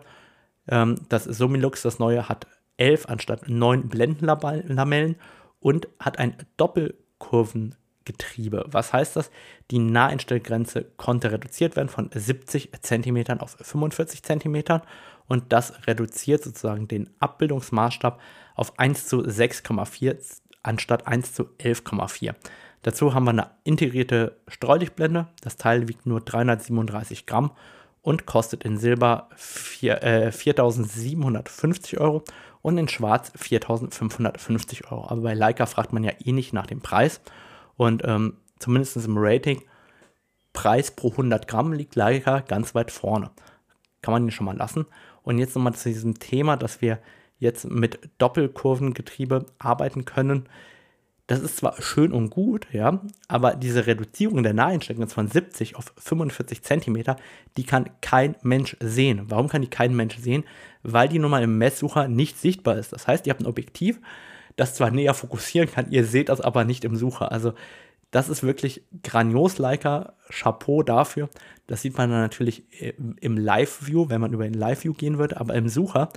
Ähm, 0.67 0.95
das 1.09 1.25
Summilux, 1.25 1.81
das 1.81 1.99
neue, 1.99 2.27
hat 2.29 2.47
11 2.77 3.07
anstatt 3.09 3.49
9 3.49 3.89
Blendenlamellen 3.89 5.15
und 5.59 5.87
hat 5.99 6.19
ein 6.19 6.35
Doppelkurven 6.57 7.75
Getriebe. 8.05 8.65
Was 8.67 8.93
heißt 8.93 9.15
das? 9.15 9.29
Die 9.69 9.79
Naheinstellgrenze 9.79 10.85
konnte 10.97 11.31
reduziert 11.31 11.75
werden 11.75 11.89
von 11.89 12.09
70 12.11 12.71
cm 12.81 13.39
auf 13.39 13.57
45 13.61 14.23
cm 14.23 14.81
und 15.27 15.53
das 15.53 15.87
reduziert 15.87 16.43
sozusagen 16.43 16.87
den 16.87 17.09
Abbildungsmaßstab 17.19 18.19
auf 18.55 18.77
1 18.79 19.07
zu 19.07 19.21
6,4 19.21 20.17
anstatt 20.63 21.07
1 21.07 21.33
zu 21.33 21.43
11,4. 21.59 22.35
Dazu 22.83 23.13
haben 23.13 23.25
wir 23.25 23.31
eine 23.31 23.51
integrierte 23.63 24.37
Streulichtblende. 24.47 25.27
Das 25.41 25.57
Teil 25.57 25.87
wiegt 25.87 26.05
nur 26.05 26.21
337 26.21 27.25
Gramm 27.25 27.51
und 28.01 28.25
kostet 28.25 28.63
in 28.63 28.77
Silber 28.77 29.29
4, 29.35 30.03
äh, 30.03 30.27
4.750 30.29 31.99
Euro 31.99 32.23
und 32.61 32.77
in 32.77 32.87
Schwarz 32.87 33.31
4.550 33.37 34.91
Euro. 34.91 35.07
Aber 35.07 35.21
bei 35.21 35.33
Leica 35.33 35.65
fragt 35.65 35.93
man 35.93 36.03
ja 36.03 36.11
eh 36.23 36.31
nicht 36.31 36.53
nach 36.53 36.67
dem 36.67 36.81
Preis. 36.81 37.21
Und 37.77 38.03
ähm, 38.05 38.37
zumindest 38.59 38.97
im 38.97 39.17
Rating, 39.17 39.61
Preis 40.53 40.91
pro 40.91 41.11
100 41.11 41.47
Gramm 41.47 41.73
liegt 41.73 41.95
Leica 41.95 42.39
ganz 42.41 42.75
weit 42.75 42.91
vorne. 42.91 43.31
Kann 44.01 44.13
man 44.13 44.23
ihn 44.23 44.31
schon 44.31 44.45
mal 44.45 44.57
lassen. 44.57 44.85
Und 45.23 45.37
jetzt 45.37 45.55
nochmal 45.55 45.75
zu 45.75 45.89
diesem 45.89 46.19
Thema, 46.19 46.57
dass 46.57 46.81
wir 46.81 46.99
jetzt 47.39 47.69
mit 47.69 47.99
Doppelkurvengetriebe 48.17 49.45
arbeiten 49.59 50.05
können. 50.05 50.47
Das 51.27 51.39
ist 51.39 51.57
zwar 51.57 51.81
schön 51.81 52.11
und 52.11 52.29
gut, 52.29 52.67
ja, 52.73 53.01
aber 53.29 53.55
diese 53.55 53.87
Reduzierung 53.87 54.43
der 54.43 54.53
Naheinstellung 54.53 55.07
von 55.07 55.27
70 55.27 55.77
auf 55.77 55.93
45 55.97 56.61
cm, 56.61 57.15
die 57.55 57.63
kann 57.63 57.89
kein 58.01 58.35
Mensch 58.41 58.75
sehen. 58.81 59.21
Warum 59.25 59.47
kann 59.47 59.61
die 59.61 59.69
kein 59.69 59.95
Mensch 59.95 60.17
sehen? 60.17 60.43
Weil 60.83 61.07
die 61.07 61.19
nun 61.19 61.31
mal 61.31 61.43
im 61.43 61.57
Messsucher 61.57 62.07
nicht 62.09 62.37
sichtbar 62.37 62.77
ist. 62.77 62.91
Das 62.91 63.07
heißt, 63.07 63.27
ihr 63.27 63.31
habt 63.31 63.41
ein 63.41 63.47
Objektiv, 63.47 64.01
das 64.57 64.75
zwar 64.75 64.91
näher 64.91 65.13
fokussieren 65.13 65.71
kann, 65.71 65.89
ihr 65.91 66.05
seht 66.05 66.27
das 66.27 66.41
aber 66.41 66.65
nicht 66.65 66.83
im 66.83 66.97
Sucher. 66.97 67.31
Also 67.31 67.53
das 68.09 68.27
ist 68.27 68.43
wirklich 68.43 68.83
grandios, 69.01 69.57
Leica. 69.57 70.13
Chapeau 70.29 70.83
dafür. 70.83 71.29
Das 71.67 71.81
sieht 71.81 71.97
man 71.97 72.09
dann 72.09 72.21
natürlich 72.21 72.65
im 73.21 73.37
Live-View, 73.37 74.09
wenn 74.09 74.19
man 74.19 74.33
über 74.33 74.43
den 74.43 74.53
Live-View 74.53 74.93
gehen 74.93 75.17
würde, 75.17 75.39
aber 75.39 75.55
im 75.55 75.69
Sucher 75.69 76.09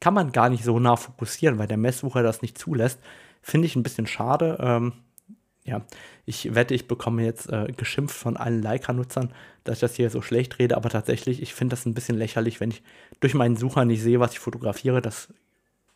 kann 0.00 0.14
man 0.14 0.32
gar 0.32 0.48
nicht 0.48 0.64
so 0.64 0.78
nah 0.78 0.96
fokussieren, 0.96 1.58
weil 1.58 1.66
der 1.68 1.76
Messsucher 1.76 2.22
das 2.22 2.40
nicht 2.40 2.56
zulässt. 2.56 2.98
Finde 3.42 3.66
ich 3.66 3.76
ein 3.76 3.82
bisschen 3.82 4.06
schade. 4.06 4.56
Ähm, 4.60 4.92
ja, 5.64 5.82
ich 6.24 6.54
wette, 6.54 6.74
ich 6.74 6.88
bekomme 6.88 7.24
jetzt 7.24 7.48
äh, 7.50 7.72
geschimpft 7.76 8.16
von 8.16 8.36
allen 8.36 8.62
Leica-Nutzern, 8.62 9.32
dass 9.64 9.76
ich 9.76 9.80
das 9.80 9.94
hier 9.94 10.10
so 10.10 10.22
schlecht 10.22 10.58
rede, 10.58 10.76
aber 10.76 10.88
tatsächlich, 10.88 11.40
ich 11.40 11.54
finde 11.54 11.76
das 11.76 11.86
ein 11.86 11.94
bisschen 11.94 12.16
lächerlich, 12.16 12.60
wenn 12.60 12.70
ich 12.70 12.82
durch 13.20 13.34
meinen 13.34 13.56
Sucher 13.56 13.84
nicht 13.84 14.02
sehe, 14.02 14.18
was 14.18 14.32
ich 14.32 14.40
fotografiere. 14.40 15.00
Das 15.00 15.28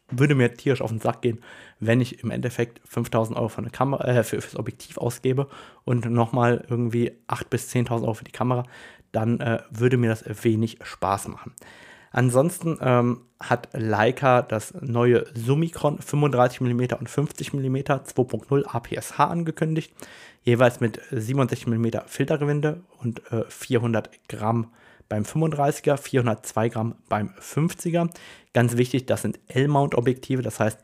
würde 0.08 0.36
mir 0.36 0.54
tierisch 0.54 0.82
auf 0.82 0.90
den 0.90 1.00
Sack 1.00 1.22
gehen, 1.22 1.40
wenn 1.80 2.00
ich 2.00 2.22
im 2.22 2.30
Endeffekt 2.30 2.80
5000 2.86 3.36
Euro 3.36 3.48
für 3.48 3.58
eine 3.58 3.70
Kamera, 3.70 4.04
äh, 4.04 4.22
für, 4.22 4.40
fürs 4.40 4.56
Objektiv 4.56 4.98
ausgebe 4.98 5.48
und 5.84 6.08
nochmal 6.08 6.64
irgendwie 6.68 7.12
8.000 7.26 7.48
bis 7.50 7.74
10.000 7.74 8.02
Euro 8.02 8.14
für 8.14 8.24
die 8.24 8.32
Kamera, 8.32 8.64
dann 9.10 9.40
äh, 9.40 9.62
würde 9.70 9.96
mir 9.96 10.10
das 10.10 10.24
wenig 10.44 10.78
Spaß 10.82 11.28
machen. 11.28 11.54
Ansonsten 12.16 12.78
ähm, 12.80 13.26
hat 13.38 13.68
Leica 13.74 14.40
das 14.40 14.72
neue 14.80 15.26
Summicron 15.34 15.98
35 15.98 16.62
mm 16.62 16.94
und 16.98 17.10
50 17.10 17.52
mm 17.52 17.76
2.0 17.76 18.64
APS-H 18.66 19.22
angekündigt, 19.22 19.92
jeweils 20.42 20.80
mit 20.80 20.98
67 21.10 21.66
mm 21.66 21.88
Filtergewinde 22.06 22.80
und 23.02 23.20
äh, 23.30 23.44
400 23.50 24.08
Gramm 24.30 24.72
beim 25.10 25.24
35er, 25.24 25.98
402 25.98 26.70
Gramm 26.70 26.94
beim 27.10 27.34
50er. 27.38 28.08
Ganz 28.54 28.78
wichtig, 28.78 29.04
das 29.04 29.20
sind 29.20 29.38
L-Mount-Objektive, 29.48 30.40
das 30.40 30.58
heißt, 30.58 30.80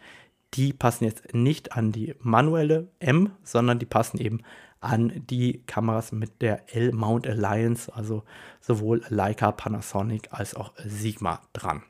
die 0.53 0.75
passen 0.75 1.05
jetzt 1.05 1.33
nicht 1.33 1.73
an 1.73 1.93
die 1.93 2.15
manuelle 2.21 2.89
M, 2.99 3.31
sondern 3.43 3.79
die 3.79 3.87
passen 3.87 4.19
eben 4.19 4.43
an 4.83 5.25
die 5.31 5.63
Kameras 5.67 6.13
mit 6.13 6.43
der 6.43 6.75
L-Mount 6.75 7.27
Alliance, 7.27 7.95
also 7.95 8.23
sowohl 8.61 9.03
Leica, 9.09 9.53
Panasonic 9.53 10.29
als 10.31 10.55
auch 10.55 10.73
Sigma 10.85 11.41
dran. 11.53 11.83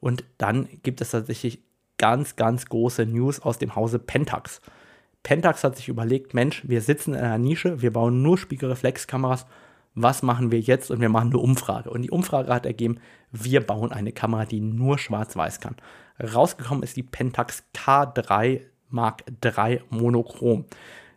Und 0.00 0.24
dann 0.38 0.68
gibt 0.82 1.00
es 1.00 1.10
tatsächlich 1.10 1.62
ganz, 1.98 2.36
ganz 2.36 2.66
große 2.66 3.06
News 3.06 3.40
aus 3.40 3.58
dem 3.58 3.74
Hause 3.74 3.98
Pentax. 3.98 4.60
Pentax 5.22 5.64
hat 5.64 5.76
sich 5.76 5.88
überlegt, 5.88 6.32
Mensch, 6.32 6.62
wir 6.66 6.80
sitzen 6.80 7.14
in 7.14 7.20
einer 7.20 7.38
Nische, 7.38 7.82
wir 7.82 7.92
bauen 7.92 8.22
nur 8.22 8.38
Spiegelreflexkameras 8.38 9.46
was 10.02 10.22
machen 10.22 10.50
wir 10.50 10.60
jetzt? 10.60 10.90
Und 10.90 11.00
wir 11.00 11.08
machen 11.08 11.30
eine 11.30 11.38
Umfrage. 11.38 11.90
Und 11.90 12.02
die 12.02 12.10
Umfrage 12.10 12.52
hat 12.52 12.66
ergeben, 12.66 13.00
wir 13.32 13.66
bauen 13.66 13.92
eine 13.92 14.12
Kamera, 14.12 14.44
die 14.44 14.60
nur 14.60 14.98
schwarz-weiß 14.98 15.60
kann. 15.60 15.76
Rausgekommen 16.20 16.82
ist 16.82 16.96
die 16.96 17.02
Pentax 17.02 17.64
K3 17.74 18.62
Mark 18.90 19.24
III 19.44 19.82
Monochrom. 19.90 20.64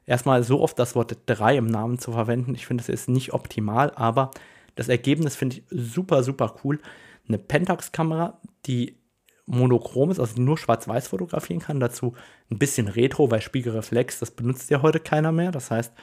Erstmal 0.05 0.43
so 0.43 0.61
oft 0.61 0.77
das 0.79 0.95
Wort 0.95 1.15
3 1.25 1.57
im 1.57 1.67
Namen 1.67 1.99
zu 1.99 2.11
verwenden, 2.11 2.55
ich 2.55 2.65
finde, 2.65 2.81
es 2.81 2.89
ist 2.89 3.09
nicht 3.09 3.33
optimal, 3.33 3.91
aber 3.95 4.31
das 4.75 4.89
Ergebnis 4.89 5.35
finde 5.35 5.57
ich 5.57 5.63
super, 5.69 6.23
super 6.23 6.55
cool. 6.63 6.79
Eine 7.27 7.37
Pentax-Kamera, 7.37 8.39
die 8.65 8.97
monochrom 9.45 10.11
ist, 10.11 10.19
also 10.19 10.41
nur 10.41 10.57
schwarz-weiß 10.57 11.09
fotografieren 11.09 11.61
kann. 11.61 11.79
Dazu 11.79 12.13
ein 12.49 12.57
bisschen 12.57 12.87
Retro, 12.87 13.29
weil 13.31 13.41
Spiegelreflex, 13.41 14.19
das 14.19 14.31
benutzt 14.31 14.69
ja 14.69 14.81
heute 14.81 14.99
keiner 14.99 15.31
mehr. 15.31 15.51
Das 15.51 15.71
heißt, 15.71 15.93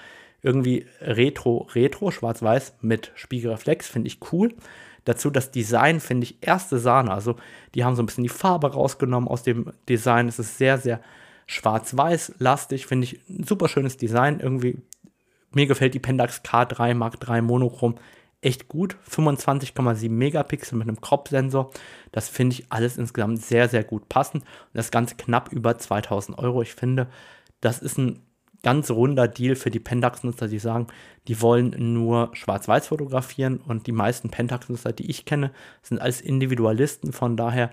irgendwie 0.43 0.87
Retro, 1.01 1.67
Retro, 1.75 2.11
schwarz-weiß 2.11 2.77
mit 2.83 3.11
Spiegelreflex, 3.15 3.89
finde 3.89 4.09
ich 4.09 4.21
cool. 4.33 4.55
Dazu 5.05 5.31
das 5.31 5.51
Design 5.51 6.01
finde 6.01 6.25
ich 6.25 6.39
erste 6.43 6.79
Sahne. 6.79 7.11
Also 7.11 7.37
die 7.75 7.85
haben 7.85 7.97
so 7.97 8.03
ein 8.03 8.07
bisschen 8.07 8.25
die 8.25 8.29
Farbe 8.29 8.73
rausgenommen 8.73 9.29
aus 9.29 9.43
dem 9.43 9.73
Design. 9.89 10.29
Es 10.29 10.39
ist 10.39 10.59
sehr, 10.59 10.79
sehr 10.79 11.01
schwarz-weiß-lastig. 11.49 12.87
Finde 12.87 13.07
ich 13.07 13.21
ein 13.29 13.43
super 13.43 13.69
schönes 13.69 13.97
Design. 13.97 14.39
Irgendwie, 14.39 14.79
mir 15.53 15.67
gefällt 15.67 15.95
die 15.95 15.99
Pentax 15.99 16.43
K3 16.45 16.95
Mark 16.95 17.17
III 17.27 17.43
Monochrom 17.43 17.97
echt 18.41 18.69
gut. 18.69 18.97
25,7 19.11 20.09
Megapixel 20.09 20.79
mit 20.79 20.87
einem 20.87 21.01
Crop-Sensor. 21.01 21.71
Das 22.13 22.29
finde 22.29 22.55
ich 22.55 22.67
alles 22.71 22.97
insgesamt 22.97 23.43
sehr, 23.43 23.69
sehr 23.69 23.83
gut 23.83 24.09
passend. 24.09 24.45
Und 24.45 24.75
das 24.75 24.93
Ganze 24.93 25.17
knapp 25.17 25.51
über 25.53 25.77
2000 25.77 26.39
Euro. 26.39 26.63
Ich 26.63 26.75
finde, 26.75 27.09
das 27.61 27.81
ist 27.81 27.99
ein 27.99 28.23
ganz 28.63 28.91
runder 28.91 29.29
Deal 29.29 29.57
für 29.57 29.71
die 29.71 29.81
Pentax-Nutzer, 29.81 30.49
die 30.49 30.59
sagen, 30.59 30.89
die 31.29 31.41
wollen 31.41 31.75
nur 31.93 32.31
schwarz-weiß 32.35 32.89
fotografieren 32.89 33.59
und 33.59 33.87
die 33.87 33.93
meisten 33.93 34.31
Pentax-Nutzer, 34.31 34.93
die 34.93 35.11
ich 35.11 35.25
kenne, 35.25 35.53
sind 35.83 36.01
als 36.01 36.21
Individualisten. 36.21 37.13
Von 37.13 37.37
daher, 37.37 37.71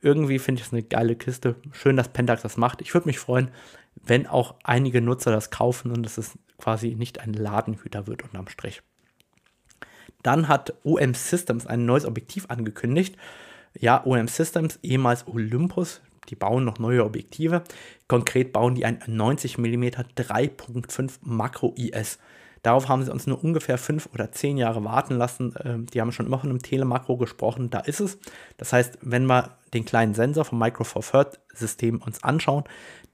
irgendwie 0.00 0.38
finde 0.38 0.60
ich 0.60 0.66
es 0.66 0.72
eine 0.72 0.82
geile 0.82 1.16
Kiste. 1.16 1.56
Schön, 1.72 1.96
dass 1.96 2.08
Pentax 2.08 2.42
das 2.42 2.56
macht. 2.56 2.80
Ich 2.80 2.94
würde 2.94 3.08
mich 3.08 3.18
freuen, 3.18 3.50
wenn 3.94 4.26
auch 4.26 4.54
einige 4.62 5.00
Nutzer 5.00 5.30
das 5.30 5.50
kaufen 5.50 5.90
und 5.90 6.02
dass 6.02 6.18
es 6.18 6.38
quasi 6.58 6.94
nicht 6.94 7.20
ein 7.20 7.32
Ladenhüter 7.32 8.06
wird 8.06 8.22
unterm 8.22 8.48
Strich. 8.48 8.82
Dann 10.22 10.48
hat 10.48 10.74
OM 10.84 11.14
Systems 11.14 11.66
ein 11.66 11.86
neues 11.86 12.04
Objektiv 12.04 12.46
angekündigt. 12.48 13.16
Ja, 13.78 14.04
OM 14.04 14.28
Systems, 14.28 14.78
ehemals 14.82 15.26
Olympus, 15.28 16.00
die 16.28 16.34
bauen 16.34 16.64
noch 16.64 16.78
neue 16.78 17.04
Objektive. 17.04 17.62
Konkret 18.08 18.52
bauen 18.52 18.74
die 18.74 18.84
ein 18.84 19.02
90 19.06 19.58
mm 19.58 19.84
3.5 20.16 21.18
Makro 21.22 21.74
IS. 21.76 22.18
Darauf 22.66 22.88
haben 22.88 23.04
sie 23.04 23.12
uns 23.12 23.28
nur 23.28 23.44
ungefähr 23.44 23.78
fünf 23.78 24.08
oder 24.12 24.32
zehn 24.32 24.56
Jahre 24.56 24.82
warten 24.82 25.14
lassen. 25.14 25.54
Ähm, 25.62 25.86
die 25.86 26.00
haben 26.00 26.10
schon 26.10 26.26
immer 26.26 26.40
von 26.40 26.50
einem 26.50 26.62
Telemakro 26.62 27.16
gesprochen, 27.16 27.70
da 27.70 27.78
ist 27.78 28.00
es. 28.00 28.18
Das 28.56 28.72
heißt, 28.72 28.98
wenn 29.02 29.24
wir 29.26 29.56
den 29.72 29.84
kleinen 29.84 30.14
Sensor 30.14 30.44
vom 30.44 30.58
Micro 30.58 30.82
Four 30.82 31.02
Third 31.02 31.38
System 31.54 32.02
uns 32.02 32.24
anschauen, 32.24 32.64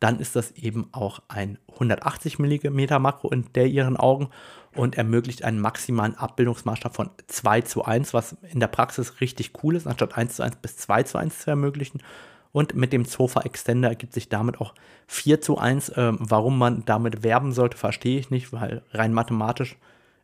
dann 0.00 0.20
ist 0.20 0.36
das 0.36 0.52
eben 0.52 0.88
auch 0.92 1.20
ein 1.28 1.58
180 1.70 2.38
mm 2.38 2.98
Makro 2.98 3.28
in 3.28 3.44
der 3.54 3.66
ihren 3.66 3.98
Augen 3.98 4.30
und 4.74 4.96
ermöglicht 4.96 5.44
einen 5.44 5.60
maximalen 5.60 6.14
Abbildungsmaßstab 6.14 6.96
von 6.96 7.10
2 7.26 7.60
zu 7.60 7.84
1, 7.84 8.14
was 8.14 8.38
in 8.50 8.58
der 8.58 8.68
Praxis 8.68 9.20
richtig 9.20 9.52
cool 9.62 9.76
ist, 9.76 9.86
anstatt 9.86 10.16
1 10.16 10.36
zu 10.36 10.42
1 10.44 10.56
bis 10.56 10.78
2 10.78 11.02
zu 11.02 11.18
1 11.18 11.40
zu 11.40 11.50
ermöglichen. 11.50 12.00
Und 12.52 12.74
mit 12.74 12.92
dem 12.92 13.04
Sofa 13.04 13.40
Extender 13.42 13.88
ergibt 13.88 14.12
sich 14.12 14.28
damit 14.28 14.60
auch 14.60 14.74
4 15.06 15.40
zu 15.40 15.58
1. 15.58 15.92
Ähm, 15.96 16.18
warum 16.20 16.58
man 16.58 16.84
damit 16.84 17.22
werben 17.22 17.52
sollte, 17.52 17.78
verstehe 17.78 18.18
ich 18.18 18.30
nicht, 18.30 18.52
weil 18.52 18.82
rein 18.92 19.14
mathematisch 19.14 19.76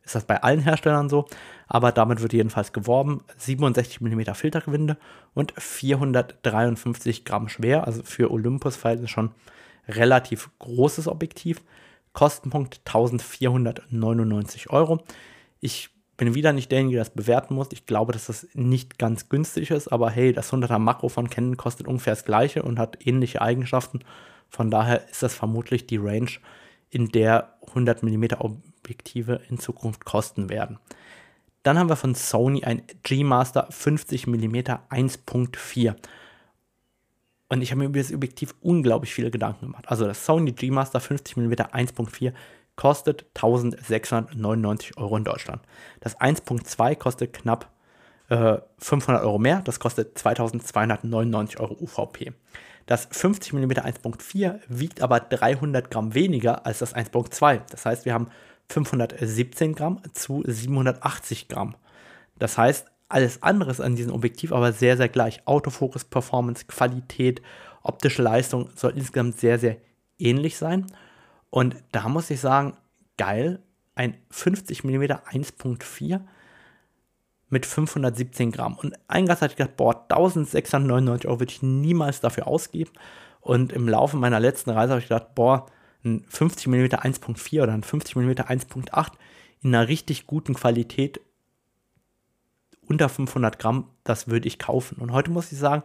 ist 0.03 0.15
das 0.15 0.25
bei 0.25 0.41
allen 0.41 0.61
Herstellern 0.61 1.09
so. 1.09 1.27
Aber 1.67 1.91
damit 1.91 2.21
wird 2.21 2.33
jedenfalls 2.33 2.73
geworben. 2.73 3.23
67 3.37 4.01
mm 4.01 4.33
Filtergewinde 4.33 4.97
und 5.33 5.53
453 5.57 7.25
Gramm 7.25 7.49
schwer. 7.49 7.85
Also 7.85 8.03
für 8.03 8.31
Olympus-Verhältnisse 8.31 9.11
schon 9.11 9.31
relativ 9.87 10.49
großes 10.59 11.07
Objektiv. 11.07 11.61
Kostenpunkt 12.13 12.81
1499 12.85 14.71
Euro. 14.71 15.03
Ich 15.59 15.89
bin 16.19 16.35
wieder 16.35 16.51
nicht 16.51 16.69
derjenige, 16.69 16.97
der 16.97 17.05
das 17.05 17.13
bewerten 17.13 17.55
muss. 17.55 17.69
Ich 17.71 17.85
glaube, 17.85 18.11
dass 18.11 18.25
das 18.25 18.45
nicht 18.53 18.99
ganz 18.99 19.29
günstig 19.29 19.71
ist, 19.71 19.87
aber 19.87 20.11
hey, 20.11 20.33
das 20.33 20.51
100er 20.51 20.77
Makro 20.77 21.07
von 21.07 21.29
Canon 21.29 21.55
kostet 21.55 21.87
ungefähr 21.87 22.13
das 22.13 22.25
gleiche 22.25 22.61
und 22.61 22.77
hat 22.77 23.07
ähnliche 23.07 23.41
Eigenschaften. 23.41 24.01
Von 24.49 24.69
daher 24.69 25.07
ist 25.09 25.23
das 25.23 25.33
vermutlich 25.33 25.87
die 25.87 25.95
Range, 25.95 26.29
in 26.89 27.07
der 27.07 27.55
100 27.69 28.03
mm 28.03 28.25
Objektive 28.37 29.39
in 29.49 29.59
Zukunft 29.59 30.03
kosten 30.03 30.49
werden. 30.49 30.77
Dann 31.63 31.79
haben 31.79 31.89
wir 31.89 31.95
von 31.95 32.15
Sony 32.15 32.65
ein 32.65 32.81
G-Master 33.03 33.67
50 33.69 34.27
mm 34.27 34.55
1.4. 34.89 35.95
Und 37.47 37.61
ich 37.61 37.71
habe 37.71 37.79
mir 37.79 37.85
über 37.85 37.99
das 37.99 38.13
Objektiv 38.13 38.55
unglaublich 38.59 39.13
viele 39.13 39.31
Gedanken 39.31 39.67
gemacht. 39.67 39.85
Also 39.87 40.05
das 40.05 40.25
Sony 40.25 40.51
G-Master 40.51 40.99
50 40.99 41.37
mm 41.37 41.53
1.4 41.53 42.33
kostet 42.79 43.25
1699 43.35 44.97
Euro 44.97 45.17
in 45.17 45.25
Deutschland. 45.25 45.61
Das 45.99 46.17
1.2 46.17 46.95
kostet 46.95 47.33
knapp 47.33 47.69
äh, 48.29 48.59
500 48.77 49.21
Euro 49.21 49.37
mehr, 49.37 49.61
das 49.65 49.81
kostet 49.81 50.17
2299 50.17 51.59
Euro 51.59 51.75
UVP. 51.77 52.31
Das 52.85 53.09
50 53.11 53.51
mm 53.51 53.71
1.4 53.71 54.61
wiegt 54.69 55.01
aber 55.01 55.19
300 55.19 55.91
Gramm 55.91 56.13
weniger 56.13 56.65
als 56.65 56.79
das 56.79 56.95
1.2. 56.95 57.59
Das 57.69 57.85
heißt, 57.85 58.05
wir 58.05 58.13
haben 58.13 58.29
517 58.69 59.75
Gramm 59.75 60.01
zu 60.13 60.41
780 60.47 61.49
Gramm. 61.49 61.75
Das 62.37 62.57
heißt, 62.57 62.87
alles 63.09 63.43
andere 63.43 63.71
ist 63.71 63.81
an 63.81 63.97
diesem 63.97 64.13
Objektiv 64.13 64.53
aber 64.53 64.71
sehr, 64.71 64.95
sehr 64.95 65.09
gleich. 65.09 65.45
Autofokus, 65.45 66.05
Performance, 66.05 66.63
Qualität, 66.65 67.41
optische 67.83 68.21
Leistung 68.21 68.69
soll 68.73 68.93
insgesamt 68.95 69.37
sehr, 69.37 69.59
sehr 69.59 69.75
ähnlich 70.17 70.55
sein. 70.55 70.85
Und 71.49 71.75
da 71.91 72.07
muss 72.09 72.29
ich 72.29 72.39
sagen, 72.39 72.77
geil, 73.17 73.61
ein 73.95 74.17
50 74.29 74.83
mm 74.83 75.03
1.4 75.03 76.21
mit 77.49 77.65
517 77.65 78.51
Gramm. 78.51 78.77
Und 78.77 78.93
eingangs 79.07 79.41
hatte 79.41 79.53
ich 79.53 79.57
gedacht, 79.57 79.77
boah, 79.77 79.95
1699 80.03 81.27
Euro 81.27 81.39
würde 81.39 81.51
ich 81.51 81.61
niemals 81.61 82.21
dafür 82.21 82.47
ausgeben. 82.47 82.91
Und 83.41 83.73
im 83.73 83.87
Laufe 83.87 84.17
meiner 84.17 84.39
letzten 84.39 84.69
Reise 84.69 84.91
habe 84.91 85.01
ich 85.01 85.07
gedacht, 85.07 85.33
boah, 85.35 85.65
ein 86.03 86.23
50 86.29 86.67
mm 86.67 86.85
1.4 86.85 87.63
oder 87.63 87.73
ein 87.73 87.83
50 87.83 88.15
mm 88.15 88.29
1.8 88.31 89.11
in 89.61 89.75
einer 89.75 89.87
richtig 89.87 90.27
guten 90.27 90.53
Qualität 90.53 91.19
unter 92.87 93.07
500 93.07 93.59
Gramm, 93.59 93.87
das 94.03 94.27
würde 94.27 94.47
ich 94.47 94.57
kaufen. 94.57 94.97
Und 94.99 95.11
heute 95.11 95.29
muss 95.29 95.51
ich 95.51 95.59
sagen, 95.59 95.83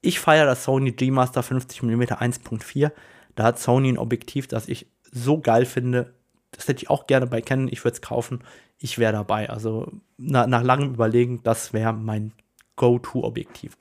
ich 0.00 0.20
feiere 0.20 0.46
das 0.46 0.64
Sony 0.64 0.92
G 0.92 1.10
Master 1.10 1.42
50 1.42 1.82
mm 1.82 2.02
1.4 2.02 2.92
da 3.38 3.44
hat 3.44 3.60
Sony 3.60 3.88
ein 3.88 3.98
Objektiv, 3.98 4.48
das 4.48 4.66
ich 4.66 4.88
so 5.12 5.38
geil 5.38 5.64
finde. 5.64 6.12
Das 6.50 6.66
hätte 6.66 6.82
ich 6.82 6.90
auch 6.90 7.06
gerne 7.06 7.28
bei 7.28 7.40
Canon. 7.40 7.68
Ich 7.70 7.84
würde 7.84 7.94
es 7.94 8.02
kaufen. 8.02 8.40
Ich 8.78 8.98
wäre 8.98 9.12
dabei. 9.12 9.48
Also 9.48 9.92
na, 10.16 10.48
nach 10.48 10.64
langem 10.64 10.94
Überlegen, 10.94 11.40
das 11.44 11.72
wäre 11.72 11.92
mein 11.92 12.32
Go-To-Objektiv. 12.74 13.76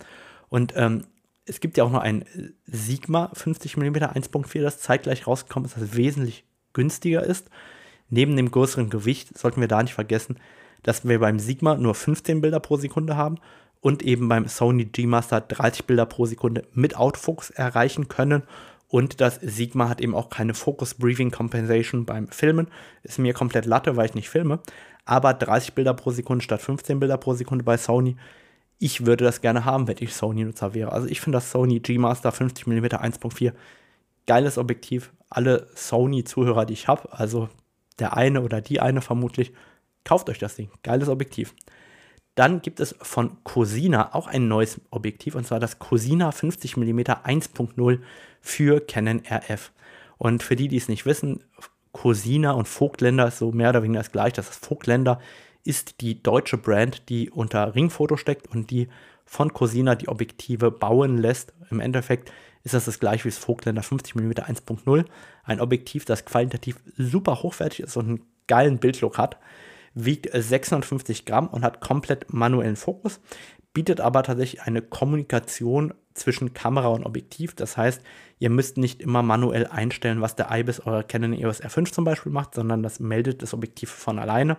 Und 0.49 0.73
ähm, 0.75 1.05
es 1.45 1.59
gibt 1.59 1.75
ja 1.75 1.85
auch 1.85 1.91
noch 1.91 2.01
ein 2.01 2.23
Sigma 2.67 3.31
50 3.33 3.77
mm 3.77 3.95
1.4, 3.95 4.61
das 4.61 4.79
zeitgleich 4.79 5.25
rausgekommen 5.25 5.67
ist, 5.67 5.75
das 5.75 5.97
wesentlich 5.97 6.45
günstiger 6.73 7.23
ist. 7.23 7.49
Neben 8.09 8.35
dem 8.35 8.51
größeren 8.51 8.91
Gewicht 8.91 9.35
sollten 9.35 9.59
wir 9.59 9.67
da 9.67 9.81
nicht 9.81 9.95
vergessen, 9.95 10.37
dass 10.83 11.07
wir 11.07 11.19
beim 11.19 11.39
Sigma 11.39 11.75
nur 11.77 11.95
15 11.95 12.41
Bilder 12.41 12.59
pro 12.59 12.77
Sekunde 12.77 13.17
haben 13.17 13.39
und 13.81 14.03
eben 14.03 14.29
beim 14.29 14.47
Sony 14.47 14.85
G 14.85 15.07
Master 15.07 15.41
30 15.41 15.85
Bilder 15.85 16.05
pro 16.05 16.27
Sekunde 16.27 16.67
mit 16.73 16.95
Autofokus 16.95 17.49
erreichen 17.49 18.07
können 18.07 18.43
und 18.89 19.19
das 19.19 19.35
Sigma 19.41 19.89
hat 19.89 20.01
eben 20.01 20.15
auch 20.15 20.29
keine 20.29 20.53
Focus 20.53 20.93
Briefing 20.93 21.31
Compensation 21.31 22.05
beim 22.05 22.29
Filmen. 22.29 22.67
Ist 23.03 23.19
mir 23.19 23.33
komplett 23.33 23.65
Latte, 23.65 23.97
weil 23.97 24.05
ich 24.05 24.15
nicht 24.15 24.29
filme. 24.29 24.59
Aber 25.05 25.33
30 25.33 25.73
Bilder 25.73 25.93
pro 25.93 26.11
Sekunde 26.11 26.43
statt 26.43 26.61
15 26.61 26.99
Bilder 26.99 27.17
pro 27.17 27.33
Sekunde 27.33 27.63
bei 27.63 27.77
Sony. 27.77 28.15
Ich 28.79 29.05
würde 29.05 29.25
das 29.25 29.41
gerne 29.41 29.65
haben, 29.65 29.87
wenn 29.87 29.97
ich 29.99 30.13
Sony-Nutzer 30.13 30.73
wäre. 30.73 30.91
Also 30.91 31.07
ich 31.07 31.19
finde 31.19 31.37
das 31.37 31.51
Sony 31.51 31.79
G-Master 31.79 32.31
50 32.31 32.67
mm 32.67 32.85
1.4 32.85 33.53
geiles 34.25 34.57
Objektiv. 34.57 35.11
Alle 35.29 35.67
Sony-Zuhörer, 35.75 36.65
die 36.65 36.73
ich 36.73 36.87
habe, 36.87 37.11
also 37.11 37.49
der 37.99 38.15
eine 38.15 38.41
oder 38.41 38.61
die 38.61 38.79
eine 38.79 39.01
vermutlich, 39.01 39.51
kauft 40.05 40.29
euch 40.29 40.39
das 40.39 40.55
Ding. 40.55 40.69
Geiles 40.83 41.09
Objektiv. 41.09 41.53
Dann 42.35 42.61
gibt 42.61 42.79
es 42.79 42.95
von 43.01 43.43
Cosina 43.43 44.13
auch 44.13 44.27
ein 44.27 44.47
neues 44.47 44.79
Objektiv 44.91 45.33
und 45.33 45.47
zwar 45.47 45.59
das 45.59 45.79
Cosina 45.79 46.31
50 46.31 46.77
mm 46.77 46.99
1.0 46.99 47.99
für 48.47 48.79
Canon 48.79 49.21
RF. 49.29 49.71
Und 50.17 50.41
für 50.41 50.55
die, 50.55 50.67
die 50.67 50.77
es 50.77 50.87
nicht 50.87 51.05
wissen, 51.05 51.43
Cosina 51.91 52.51
und 52.51 52.67
Vogtländer 52.67 53.27
ist 53.27 53.39
so 53.39 53.51
mehr 53.51 53.69
oder 53.69 53.83
weniger 53.83 53.99
das 53.99 54.11
gleiche. 54.11 54.37
Das 54.37 54.49
Vogtländer 54.49 55.19
ist 55.63 56.01
die 56.01 56.21
deutsche 56.21 56.57
Brand, 56.57 57.09
die 57.09 57.29
unter 57.29 57.75
Ringfoto 57.75 58.17
steckt 58.17 58.47
und 58.47 58.71
die 58.71 58.87
von 59.25 59.53
Cosina 59.53 59.95
die 59.95 60.07
Objektive 60.07 60.71
bauen 60.71 61.17
lässt. 61.17 61.53
Im 61.69 61.79
Endeffekt 61.79 62.31
ist 62.63 62.73
das 62.73 62.85
das 62.85 62.99
gleiche 62.99 63.25
wie 63.25 63.29
das 63.29 63.37
Vogtländer 63.37 63.83
50 63.83 64.15
mm 64.15 64.31
1.0. 64.31 65.05
Ein 65.43 65.59
Objektiv, 65.59 66.05
das 66.05 66.25
qualitativ 66.25 66.77
super 66.97 67.43
hochwertig 67.43 67.81
ist 67.81 67.97
und 67.97 68.07
einen 68.07 68.25
geilen 68.47 68.79
Bildlook 68.79 69.17
hat 69.17 69.37
wiegt 69.97 70.29
650 70.31 71.25
Gramm 71.25 71.47
und 71.47 71.63
hat 71.63 71.81
komplett 71.81 72.31
manuellen 72.31 72.75
Fokus, 72.75 73.19
bietet 73.73 73.99
aber 73.99 74.23
tatsächlich 74.23 74.61
eine 74.61 74.81
Kommunikation 74.81 75.93
zwischen 76.17 76.53
Kamera 76.53 76.87
und 76.87 77.05
Objektiv. 77.05 77.55
Das 77.55 77.77
heißt, 77.77 78.01
ihr 78.39 78.49
müsst 78.49 78.77
nicht 78.77 79.01
immer 79.01 79.23
manuell 79.23 79.67
einstellen, 79.67 80.21
was 80.21 80.35
der 80.35 80.49
IBIS 80.51 80.81
eurer 80.81 81.03
Canon 81.03 81.33
EOS 81.33 81.63
R5 81.63 81.91
zum 81.91 82.03
Beispiel 82.03 82.31
macht, 82.31 82.55
sondern 82.55 82.83
das 82.83 82.99
meldet 82.99 83.41
das 83.41 83.53
Objektiv 83.53 83.89
von 83.89 84.19
alleine. 84.19 84.57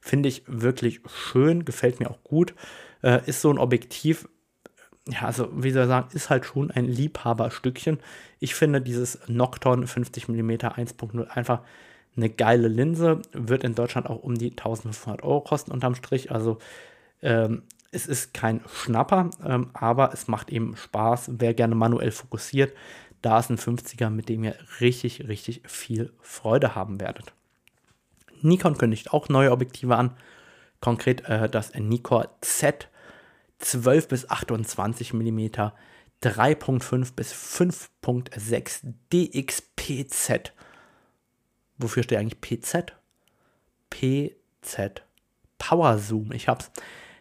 Finde 0.00 0.28
ich 0.28 0.42
wirklich 0.46 1.00
schön, 1.06 1.64
gefällt 1.64 2.00
mir 2.00 2.10
auch 2.10 2.22
gut. 2.22 2.54
Äh, 3.02 3.20
ist 3.26 3.40
so 3.40 3.50
ein 3.50 3.58
Objektiv, 3.58 4.28
ja, 5.08 5.22
also 5.22 5.48
wie 5.52 5.70
soll 5.70 5.84
ich 5.84 5.88
sagen, 5.88 6.08
ist 6.12 6.30
halt 6.30 6.44
schon 6.44 6.70
ein 6.70 6.84
Liebhaberstückchen. 6.84 7.98
Ich 8.38 8.54
finde 8.54 8.80
dieses 8.80 9.18
Nocton 9.26 9.86
50 9.86 10.28
mm 10.28 10.50
1.0 10.50 11.26
einfach 11.28 11.62
eine 12.16 12.28
geile 12.28 12.68
Linse, 12.68 13.22
wird 13.32 13.64
in 13.64 13.74
Deutschland 13.74 14.08
auch 14.08 14.22
um 14.22 14.34
die 14.34 14.50
1500 14.50 15.22
Euro 15.22 15.40
kosten 15.40 15.72
unterm 15.72 15.94
Strich. 15.94 16.30
Also 16.30 16.58
ähm, 17.22 17.62
es 17.90 18.06
ist 18.06 18.34
kein 18.34 18.60
Schnapper, 18.72 19.30
ähm, 19.44 19.70
aber 19.72 20.12
es 20.12 20.28
macht 20.28 20.50
eben 20.50 20.76
Spaß. 20.76 21.30
Wer 21.38 21.54
gerne 21.54 21.74
manuell 21.74 22.10
fokussiert, 22.10 22.74
da 23.22 23.38
ist 23.38 23.50
ein 23.50 23.58
50er, 23.58 24.10
mit 24.10 24.28
dem 24.28 24.44
ihr 24.44 24.56
richtig, 24.80 25.26
richtig 25.26 25.62
viel 25.66 26.12
Freude 26.20 26.74
haben 26.74 27.00
werdet. 27.00 27.32
Nikon 28.42 28.78
kündigt 28.78 29.12
auch 29.12 29.28
neue 29.28 29.50
Objektive 29.50 29.96
an. 29.96 30.16
konkret 30.80 31.28
äh, 31.28 31.48
das 31.48 31.74
Nikon 31.74 32.26
Z 32.40 32.88
12 33.58 34.08
bis 34.08 34.30
28 34.30 35.12
mm 35.12 35.48
3.5 36.22 37.14
bis 37.14 37.32
5.6 37.32 38.94
DXPZ. 39.12 40.52
Wofür 41.78 42.02
steht 42.02 42.18
eigentlich 42.18 42.40
PZ? 42.40 42.92
PZ. 43.90 45.02
Power 45.58 45.98
Zoom. 45.98 46.32
Ich 46.32 46.48
hab's. 46.48 46.70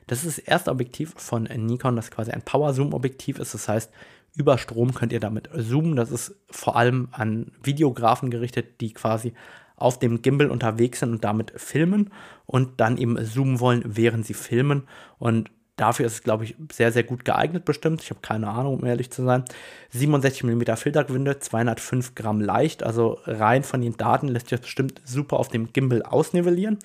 Das 0.08 0.24
ist 0.24 0.38
das 0.38 0.46
erste 0.46 0.72
Objektiv 0.72 1.14
von 1.18 1.44
Nikon, 1.44 1.96
das 1.96 2.12
quasi 2.12 2.32
ein 2.32 2.42
Power 2.42 2.74
Zoom 2.74 2.94
Objektiv 2.94 3.40
ist. 3.40 3.54
Das 3.54 3.68
heißt, 3.68 3.92
über 4.36 4.58
Strom 4.58 4.94
könnt 4.94 5.12
ihr 5.12 5.20
damit 5.20 5.50
zoomen. 5.56 5.96
Das 5.96 6.12
ist 6.12 6.36
vor 6.50 6.76
allem 6.76 7.10
an 7.12 7.52
Videografen 7.64 8.30
gerichtet, 8.30 8.82
die 8.82 8.94
quasi 8.94 9.34
auf 9.76 10.00
dem 10.00 10.22
Gimbal 10.22 10.50
unterwegs 10.50 11.02
sind 11.02 11.12
und 11.12 11.24
damit 11.24 11.54
filmen 11.56 12.12
und 12.46 12.80
dann 12.80 12.98
eben 12.98 13.24
zoomen 13.24 13.60
wollen, 13.60 13.84
während 13.86 14.26
sie 14.26 14.34
filmen. 14.34 14.88
Und 15.20 15.52
Dafür 15.78 16.08
ist 16.08 16.14
es, 16.14 16.24
glaube 16.24 16.44
ich, 16.44 16.56
sehr, 16.72 16.92
sehr 16.92 17.04
gut 17.04 17.24
geeignet 17.24 17.64
bestimmt. 17.64 18.02
Ich 18.02 18.10
habe 18.10 18.20
keine 18.20 18.50
Ahnung, 18.50 18.80
um 18.80 18.86
ehrlich 18.86 19.12
zu 19.12 19.24
sein. 19.24 19.46
67 19.92 20.44
mm 20.44 20.76
Filtergewinde, 20.76 21.38
205 21.38 22.16
Gramm 22.16 22.42
leicht. 22.42 22.82
Also 22.82 23.20
rein 23.26 23.64
von 23.64 23.82
den 23.82 23.96
Daten 23.96 24.28
lässt 24.28 24.50
sich 24.50 24.58
das 24.58 24.66
bestimmt 24.66 25.00
super 25.06 25.38
auf 25.38 25.50
dem 25.50 25.72
Gimbal 25.74 26.02
ausnivellieren. 26.02 26.80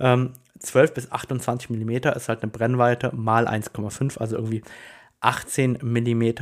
Ähm, 0.00 0.32
12 0.58 0.94
bis 0.94 1.12
28 1.12 1.70
mm 1.70 1.90
ist 2.14 2.28
halt 2.28 2.42
eine 2.42 2.50
Brennweite 2.50 3.14
mal 3.14 3.46
1,5, 3.46 4.18
also 4.18 4.36
irgendwie 4.36 4.62
18 5.20 5.78
mm 5.82 6.32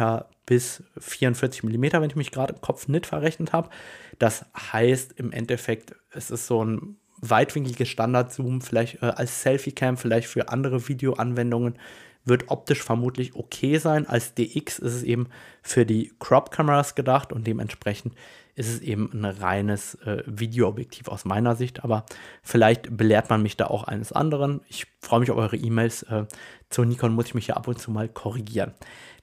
bis 0.44 0.83
44 0.98 1.64
mm, 1.64 1.83
wenn 1.92 2.11
ich 2.11 2.16
mich 2.16 2.31
gerade 2.31 2.55
im 2.55 2.61
Kopf 2.61 2.88
nicht 2.88 3.07
verrechnet 3.07 3.52
habe. 3.52 3.70
Das 4.18 4.46
heißt 4.57 5.12
im 5.18 5.33
Endeffekt, 5.33 5.94
es 6.11 6.31
ist 6.31 6.46
so 6.46 6.64
ein 6.64 6.96
weitwinkliges 7.18 7.88
Standardzoom, 7.88 8.61
vielleicht 8.61 9.02
äh, 9.02 9.07
als 9.07 9.42
Selfie-Cam, 9.42 9.96
vielleicht 9.96 10.29
für 10.29 10.50
andere 10.50 10.88
Videoanwendungen, 10.88 11.79
wird 12.24 12.44
optisch 12.48 12.83
vermutlich 12.83 13.35
okay 13.35 13.79
sein. 13.79 14.07
Als 14.07 14.35
DX 14.35 14.79
ist 14.81 14.94
es 14.94 15.02
eben 15.05 15.29
für 15.62 15.87
die 15.87 16.12
Crop-Kameras 16.18 16.94
gedacht 16.94 17.33
und 17.33 17.46
dementsprechend 17.46 18.14
ist 18.57 18.69
es 18.69 18.81
eben 18.81 19.11
ein 19.12 19.25
reines 19.25 19.95
äh, 20.07 20.23
Videoobjektiv 20.27 21.09
aus 21.09 21.25
meiner 21.25 21.55
Sicht. 21.55 21.85
Aber 21.85 22.05
vielleicht 22.42 22.97
belehrt 22.97 23.31
man 23.31 23.42
mich 23.42 23.57
da 23.57 23.66
auch 23.66 23.85
eines 23.85 24.12
anderen. 24.12 24.61
Ich 24.69 24.87
freue 25.01 25.21
mich 25.21 25.31
auf 25.31 25.37
eure 25.37 25.57
E-Mails. 25.57 26.03
Äh, 26.05 26.27
zu 26.69 26.85
Nikon 26.85 27.14
muss 27.14 27.27
ich 27.27 27.35
mich 27.35 27.47
ja 27.47 27.57
ab 27.57 27.69
und 27.69 27.79
zu 27.79 27.90
mal 27.90 28.09
korrigieren. 28.09 28.75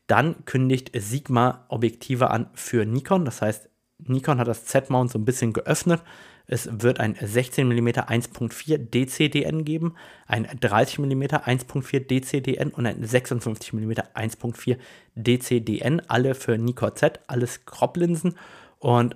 Dann 0.07 0.45
kündigt 0.45 0.91
Sigma 0.95 1.65
Objektive 1.67 2.29
an 2.29 2.49
für 2.53 2.85
Nikon. 2.85 3.25
Das 3.25 3.41
heißt, 3.41 3.69
Nikon 3.97 4.39
hat 4.39 4.47
das 4.47 4.65
Z-Mount 4.65 5.11
so 5.11 5.19
ein 5.19 5.25
bisschen 5.25 5.53
geöffnet 5.53 6.01
es 6.45 6.69
wird 6.81 6.99
ein 6.99 7.15
16 7.19 7.67
mm 7.67 7.87
1.4 7.87 8.77
DCDN 8.77 9.63
geben, 9.63 9.95
ein 10.27 10.47
30 10.59 10.99
mm 10.99 11.23
1.4 11.23 11.99
DCDN 12.01 12.69
und 12.71 12.85
ein 12.85 13.03
56 13.03 13.73
mm 13.73 13.91
1.4 13.91 14.77
DCDN, 15.15 16.01
alle 16.07 16.35
für 16.35 16.57
Nikon 16.57 16.95
Z, 16.95 17.21
alles 17.27 17.65
Crop-Linsen. 17.65 18.35
Und 18.79 19.15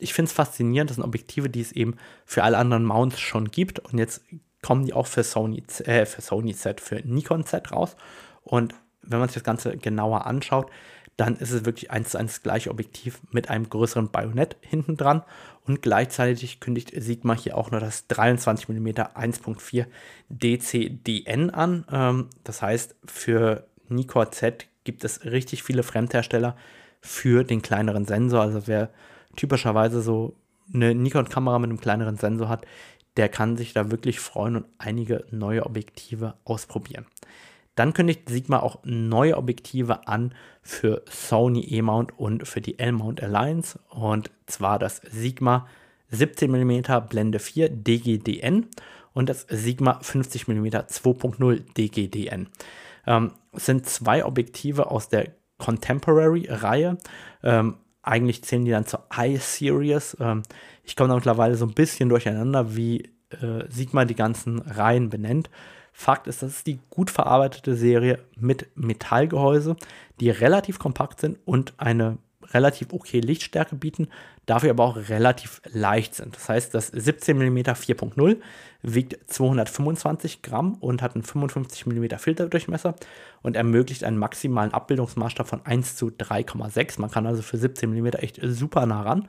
ich 0.00 0.14
finde 0.14 0.28
es 0.28 0.32
faszinierend, 0.32 0.90
das 0.90 0.96
sind 0.96 1.04
Objektive, 1.04 1.48
die 1.48 1.60
es 1.60 1.72
eben 1.72 1.96
für 2.24 2.42
alle 2.44 2.58
anderen 2.58 2.84
Mounts 2.84 3.20
schon 3.20 3.50
gibt. 3.50 3.78
Und 3.78 3.98
jetzt 3.98 4.22
kommen 4.62 4.84
die 4.84 4.92
auch 4.92 5.06
für 5.06 5.22
Sony, 5.22 5.62
äh, 5.84 6.06
für 6.06 6.22
Sony 6.22 6.54
Z, 6.54 6.80
für 6.80 6.96
Nikon 7.04 7.44
Z 7.44 7.72
raus. 7.72 7.96
Und 8.42 8.74
wenn 9.02 9.18
man 9.18 9.28
sich 9.28 9.34
das 9.34 9.44
Ganze 9.44 9.76
genauer 9.76 10.26
anschaut, 10.26 10.70
dann 11.16 11.36
ist 11.36 11.50
es 11.50 11.66
wirklich 11.66 11.90
eins 11.90 12.10
zu 12.10 12.18
eins 12.18 12.32
das 12.32 12.42
gleiche 12.42 12.70
Objektiv 12.70 13.20
mit 13.30 13.50
einem 13.50 13.68
größeren 13.68 14.10
Bajonett 14.10 14.56
hinten 14.62 14.96
dran 14.96 15.22
und 15.66 15.82
gleichzeitig 15.82 16.60
kündigt 16.60 16.92
Sigma 16.96 17.34
hier 17.34 17.58
auch 17.58 17.70
noch 17.70 17.80
das 17.80 18.06
23 18.06 18.68
mm 18.70 18.88
1.4 18.88 19.86
DCDN 20.30 21.50
an. 21.50 21.84
Ähm, 21.92 22.28
das 22.42 22.62
heißt, 22.62 22.96
für 23.04 23.66
Nikon 23.88 24.32
Z 24.32 24.66
gibt 24.84 25.04
es 25.04 25.24
richtig 25.24 25.62
viele 25.62 25.82
Fremdhersteller 25.82 26.56
für 27.02 27.44
den 27.44 27.60
kleineren 27.60 28.06
Sensor. 28.06 28.40
Also 28.40 28.66
wer 28.66 28.90
typischerweise 29.36 30.02
so 30.02 30.36
eine 30.72 30.94
Nikon-Kamera 30.94 31.58
mit 31.58 31.70
einem 31.70 31.80
kleineren 31.80 32.16
Sensor 32.16 32.48
hat, 32.48 32.66
der 33.16 33.28
kann 33.28 33.56
sich 33.56 33.72
da 33.72 33.90
wirklich 33.90 34.20
freuen 34.20 34.56
und 34.56 34.66
einige 34.78 35.24
neue 35.30 35.66
Objektive 35.66 36.34
ausprobieren. 36.44 37.06
Dann 37.74 37.92
kündigt 37.94 38.28
Sigma 38.28 38.60
auch 38.60 38.80
neue 38.84 39.36
Objektive 39.36 40.06
an 40.06 40.34
für 40.62 41.02
Sony 41.08 41.62
E-Mount 41.62 42.18
und 42.18 42.46
für 42.46 42.60
die 42.60 42.78
L-Mount 42.78 43.22
Alliance. 43.22 43.78
Und 43.88 44.30
zwar 44.46 44.78
das 44.78 45.00
Sigma 45.10 45.66
17 46.10 46.50
mm 46.50 46.82
Blende 47.08 47.38
4 47.38 47.70
DGDN 47.70 48.66
und 49.12 49.28
das 49.28 49.46
Sigma 49.48 49.98
50 50.02 50.48
mm 50.48 50.66
2.0 50.66 51.72
DGDN. 51.74 52.48
Ähm, 53.06 53.32
sind 53.52 53.86
zwei 53.86 54.24
Objektive 54.24 54.90
aus 54.90 55.08
der 55.08 55.28
Contemporary-Reihe. 55.58 56.98
Ähm, 57.42 57.76
eigentlich 58.02 58.42
zählen 58.44 58.64
die 58.64 58.70
dann 58.70 58.86
zur 58.86 59.04
I-Series. 59.16 60.16
Ähm, 60.20 60.42
ich 60.84 60.96
komme 60.96 61.10
da 61.10 61.14
mittlerweile 61.14 61.54
so 61.54 61.66
ein 61.66 61.74
bisschen 61.74 62.08
durcheinander, 62.08 62.76
wie 62.76 63.10
äh, 63.30 63.64
Sigma 63.68 64.04
die 64.04 64.14
ganzen 64.14 64.60
Reihen 64.60 65.10
benennt. 65.10 65.50
Fakt 65.92 66.26
ist, 66.26 66.42
das 66.42 66.50
ist 66.50 66.66
die 66.66 66.80
gut 66.88 67.10
verarbeitete 67.10 67.76
Serie 67.76 68.20
mit 68.36 68.68
Metallgehäuse, 68.74 69.76
die 70.20 70.30
relativ 70.30 70.78
kompakt 70.78 71.20
sind 71.20 71.38
und 71.44 71.74
eine 71.78 72.18
relativ 72.52 72.92
okay 72.92 73.20
Lichtstärke 73.20 73.76
bieten, 73.76 74.08
dafür 74.46 74.70
aber 74.70 74.84
auch 74.84 74.96
relativ 75.08 75.60
leicht 75.72 76.14
sind. 76.14 76.34
Das 76.36 76.48
heißt, 76.48 76.74
das 76.74 76.88
17 76.88 77.36
mm 77.38 77.58
4.0 77.58 78.36
wiegt 78.82 79.18
225 79.32 80.42
Gramm 80.42 80.74
und 80.74 81.02
hat 81.02 81.14
einen 81.14 81.24
55 81.24 81.86
mm 81.86 82.16
Filterdurchmesser 82.18 82.94
und 83.42 83.56
ermöglicht 83.56 84.04
einen 84.04 84.18
maximalen 84.18 84.72
Abbildungsmaßstab 84.72 85.48
von 85.48 85.64
1 85.64 85.96
zu 85.96 86.06
3,6. 86.08 87.00
Man 87.00 87.10
kann 87.10 87.26
also 87.26 87.42
für 87.42 87.56
17 87.56 87.90
mm 87.90 88.06
echt 88.18 88.40
super 88.42 88.86
nah 88.86 89.02
ran. 89.02 89.28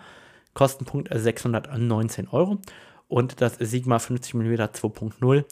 Kostenpunkt 0.54 1.10
619 1.14 2.28
Euro. 2.30 2.60
Und 3.08 3.42
das 3.42 3.56
Sigma 3.60 4.00
50 4.00 4.36
mm 4.36 4.54
2.0 4.54 5.44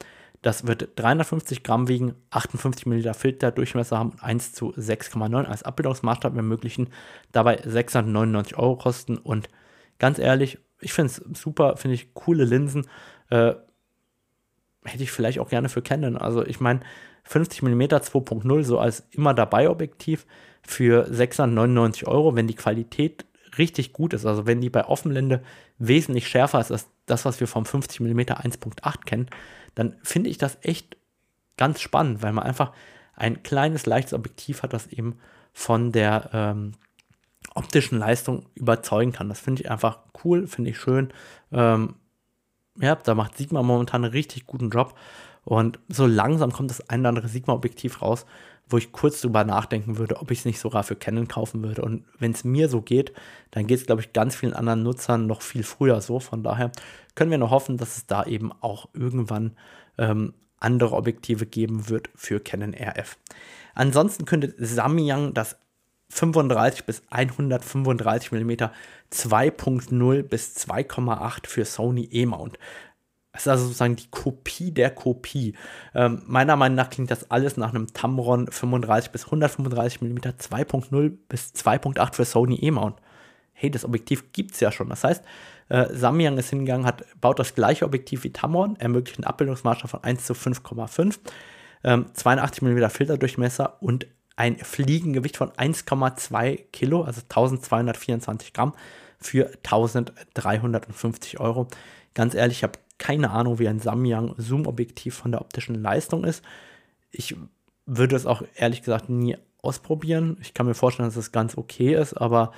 das 0.41 0.65
wird 0.67 0.91
350 0.95 1.63
Gramm 1.63 1.87
wiegen, 1.87 2.15
58 2.29 2.85
Milliliter 2.85 3.13
Filterdurchmesser 3.13 3.97
haben 3.97 4.11
und 4.11 4.23
1 4.23 4.53
zu 4.53 4.71
6,9 4.73 5.45
als 5.45 5.63
Abbildungsmaßstab 5.63 6.35
ermöglichen, 6.35 6.89
dabei 7.31 7.61
699 7.65 8.57
Euro 8.57 8.77
kosten 8.77 9.17
und 9.17 9.49
ganz 9.97 10.17
ehrlich, 10.17 10.59
ich 10.79 10.93
finde 10.93 11.11
es 11.11 11.39
super, 11.39 11.75
finde 11.77 11.95
ich 11.95 12.13
coole 12.13 12.45
Linsen. 12.45 12.87
Äh, 13.29 13.53
hätte 14.85 15.03
ich 15.03 15.11
vielleicht 15.11 15.39
auch 15.39 15.49
gerne 15.49 15.67
für 15.67 15.81
Canon. 15.81 16.17
Also 16.17 16.45
ich 16.45 16.59
meine, 16.59 16.79
50 17.23 17.61
mm 17.61 17.81
2.0 17.81 18.63
so 18.63 18.79
als 18.79 19.07
immer 19.11 19.33
dabei 19.33 19.69
Objektiv 19.69 20.25
für 20.61 21.05
699 21.13 22.07
Euro, 22.07 22.35
wenn 22.35 22.47
die 22.47 22.55
Qualität 22.55 23.25
richtig 23.59 23.93
gut 23.93 24.13
ist, 24.13 24.25
also 24.25 24.47
wenn 24.47 24.61
die 24.61 24.71
bei 24.71 24.85
Offenblende 24.85 25.43
wesentlich 25.77 26.27
schärfer 26.27 26.59
ist 26.59 26.71
als 26.71 26.87
das, 27.05 27.25
was 27.25 27.39
wir 27.39 27.47
vom 27.47 27.65
50 27.65 27.99
mm 27.99 28.19
1.8 28.19 29.05
kennen, 29.05 29.29
dann 29.75 29.95
finde 30.01 30.29
ich 30.29 30.37
das 30.39 30.57
echt 30.61 30.97
ganz 31.57 31.81
spannend, 31.81 32.23
weil 32.23 32.33
man 32.33 32.45
einfach 32.45 32.71
ein 33.15 33.43
kleines, 33.43 33.85
leichtes 33.85 34.13
Objektiv 34.13 34.63
hat, 34.63 34.73
das 34.73 34.87
eben 34.87 35.19
von 35.53 35.91
der 35.91 36.29
ähm, 36.33 36.71
optischen 37.53 37.99
Leistung 37.99 38.45
überzeugen 38.55 39.11
kann. 39.11 39.29
Das 39.29 39.39
finde 39.39 39.61
ich 39.61 39.71
einfach 39.71 39.99
cool, 40.23 40.47
finde 40.47 40.71
ich 40.71 40.79
schön. 40.79 41.11
Ähm, 41.51 41.95
ja, 42.79 42.95
da 42.95 43.15
macht 43.15 43.37
Sigma 43.37 43.61
momentan 43.61 44.03
einen 44.03 44.13
richtig 44.13 44.45
guten 44.45 44.69
Job. 44.69 44.97
Und 45.43 45.79
so 45.87 46.05
langsam 46.05 46.51
kommt 46.51 46.69
das 46.69 46.89
ein 46.89 47.01
oder 47.01 47.09
andere 47.09 47.27
Sigma-Objektiv 47.27 48.01
raus, 48.01 48.25
wo 48.69 48.77
ich 48.77 48.91
kurz 48.91 49.21
drüber 49.21 49.43
nachdenken 49.43 49.97
würde, 49.97 50.17
ob 50.17 50.31
ich 50.31 50.39
es 50.39 50.45
nicht 50.45 50.59
sogar 50.59 50.83
für 50.83 50.95
Canon 50.95 51.27
kaufen 51.27 51.63
würde. 51.63 51.81
Und 51.81 52.05
wenn 52.19 52.31
es 52.31 52.43
mir 52.43 52.69
so 52.69 52.81
geht, 52.81 53.13
dann 53.51 53.67
geht 53.67 53.79
es, 53.79 53.85
glaube 53.85 54.01
ich, 54.01 54.13
ganz 54.13 54.35
vielen 54.35 54.53
anderen 54.53 54.83
Nutzern 54.83 55.25
noch 55.27 55.41
viel 55.41 55.63
früher 55.63 56.01
so. 56.01 56.19
Von 56.19 56.43
daher 56.43 56.71
können 57.15 57.31
wir 57.31 57.37
nur 57.39 57.49
hoffen, 57.49 57.77
dass 57.77 57.97
es 57.97 58.05
da 58.05 58.23
eben 58.25 58.51
auch 58.61 58.89
irgendwann 58.93 59.55
ähm, 59.97 60.33
andere 60.59 60.95
Objektive 60.95 61.45
geben 61.45 61.89
wird 61.89 62.09
für 62.15 62.39
Canon 62.39 62.75
RF. 62.75 63.17
Ansonsten 63.73 64.25
könnte 64.25 64.53
Samyang 64.57 65.33
das 65.33 65.57
35 66.11 66.85
bis 66.85 67.03
135 67.09 68.31
mm 68.31 68.51
2.0 69.11 70.23
bis 70.23 70.55
2,8 70.57 71.47
für 71.47 71.65
Sony 71.65 72.07
E-Mount. 72.11 72.57
Das 73.39 73.45
ist 73.45 73.51
also 73.51 73.65
sozusagen 73.65 73.95
die 73.95 74.09
Kopie 74.11 74.71
der 74.71 74.89
Kopie. 74.89 75.53
Ähm, 75.95 76.21
meiner 76.25 76.55
Meinung 76.57 76.75
nach 76.75 76.89
klingt 76.89 77.09
das 77.09 77.31
alles 77.31 77.55
nach 77.55 77.69
einem 77.69 77.87
Tamron 77.93 78.47
35 78.51 79.11
bis 79.11 79.25
135 79.25 80.01
mm 80.01 80.17
2.0 80.17 81.17
bis 81.29 81.53
2.8 81.53 82.15
für 82.15 82.25
Sony 82.25 82.55
E-Mount. 82.61 82.97
Hey, 83.53 83.71
das 83.71 83.85
Objektiv 83.85 84.33
gibt 84.33 84.53
es 84.53 84.59
ja 84.59 84.71
schon. 84.71 84.89
Das 84.89 85.03
heißt, 85.03 85.23
äh, 85.69 85.87
Samyang 85.93 86.37
ist 86.37 86.49
hingegangen, 86.49 86.85
hat, 86.85 87.05
baut 87.21 87.39
das 87.39 87.55
gleiche 87.55 87.85
Objektiv 87.85 88.23
wie 88.25 88.33
Tamron, 88.33 88.75
ermöglicht 88.77 89.19
einen 89.19 89.25
Abbildungsmaßstab 89.25 89.89
von 89.89 90.03
1 90.03 90.25
zu 90.25 90.33
5,5, 90.33 91.19
ähm, 91.83 92.07
82 92.13 92.61
mm 92.61 92.89
Filterdurchmesser 92.89 93.81
und 93.81 94.07
ein 94.35 94.57
Fliegengewicht 94.57 95.37
von 95.37 95.51
1,2 95.51 96.71
Kilo, 96.71 97.03
also 97.03 97.21
1224 97.21 98.53
Gramm 98.53 98.73
für 99.17 99.51
1350 99.63 101.39
Euro. 101.39 101.67
Ganz 102.13 102.33
ehrlich, 102.33 102.59
ich 102.59 102.63
habe 102.63 102.79
keine 102.99 103.31
Ahnung, 103.31 103.57
wie 103.57 103.67
ein 103.67 103.79
Samyang 103.79 104.35
Zoom-Objektiv 104.37 105.15
von 105.15 105.31
der 105.31 105.41
optischen 105.41 105.75
Leistung 105.75 106.23
ist. 106.23 106.43
Ich 107.11 107.35
würde 107.85 108.15
es 108.15 108.27
auch 108.27 108.43
ehrlich 108.55 108.81
gesagt 108.81 109.09
nie 109.09 109.35
ausprobieren. 109.61 110.37
Ich 110.41 110.53
kann 110.53 110.67
mir 110.67 110.75
vorstellen, 110.75 111.09
dass 111.09 111.15
es 111.15 111.31
ganz 111.31 111.57
okay 111.57 111.95
ist, 111.95 112.13
aber 112.13 112.51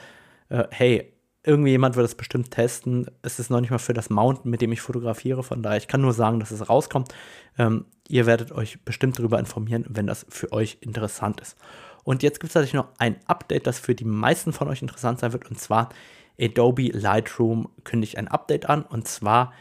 äh, 0.50 0.66
hey, 0.72 1.14
irgendwie 1.44 1.72
jemand 1.72 1.96
wird 1.96 2.06
es 2.06 2.16
bestimmt 2.16 2.52
testen. 2.52 3.08
Es 3.24 3.40
ist 3.40 3.50
noch 3.50 3.62
nicht 3.62 3.72
mal 3.72 3.80
für 3.80 3.94
das 3.94 4.10
Mountain, 4.10 4.52
mit 4.52 4.62
dem 4.62 4.72
ich 4.72 4.82
fotografiere. 4.82 5.42
Von 5.42 5.64
daher, 5.64 5.78
ich 5.78 5.88
kann 5.88 6.02
nur 6.02 6.14
sagen, 6.14 6.40
dass 6.40 6.52
es 6.52 6.70
rauskommt. 6.70 7.14
Ähm, 7.58 7.86
ihr 8.08 8.26
werdet 8.26 8.52
euch 8.52 8.84
bestimmt 8.84 9.18
darüber 9.18 9.40
informieren, 9.40 9.86
wenn 9.90 10.06
das 10.06 10.26
für 10.30 10.52
euch 10.52 10.78
interessant 10.82 11.42
ist. 11.42 11.58
Und 12.04 12.22
jetzt 12.24 12.40
gibt 12.40 12.52
es 12.52 12.56
natürlich 12.56 12.74
noch 12.74 12.90
ein 13.00 13.16
Update, 13.26 13.66
das 13.66 13.80
für 13.80 13.96
die 13.96 14.06
meisten 14.06 14.54
von 14.54 14.68
euch 14.68 14.82
interessant 14.82 15.20
sein 15.20 15.34
wird. 15.34 15.50
Und 15.50 15.60
zwar 15.60 15.90
Adobe 16.40 16.90
Lightroom 16.90 17.70
kündigt 17.84 18.18
ein 18.18 18.28
Update 18.28 18.70
an. 18.70 18.84
Und 18.84 19.08
zwar 19.08 19.54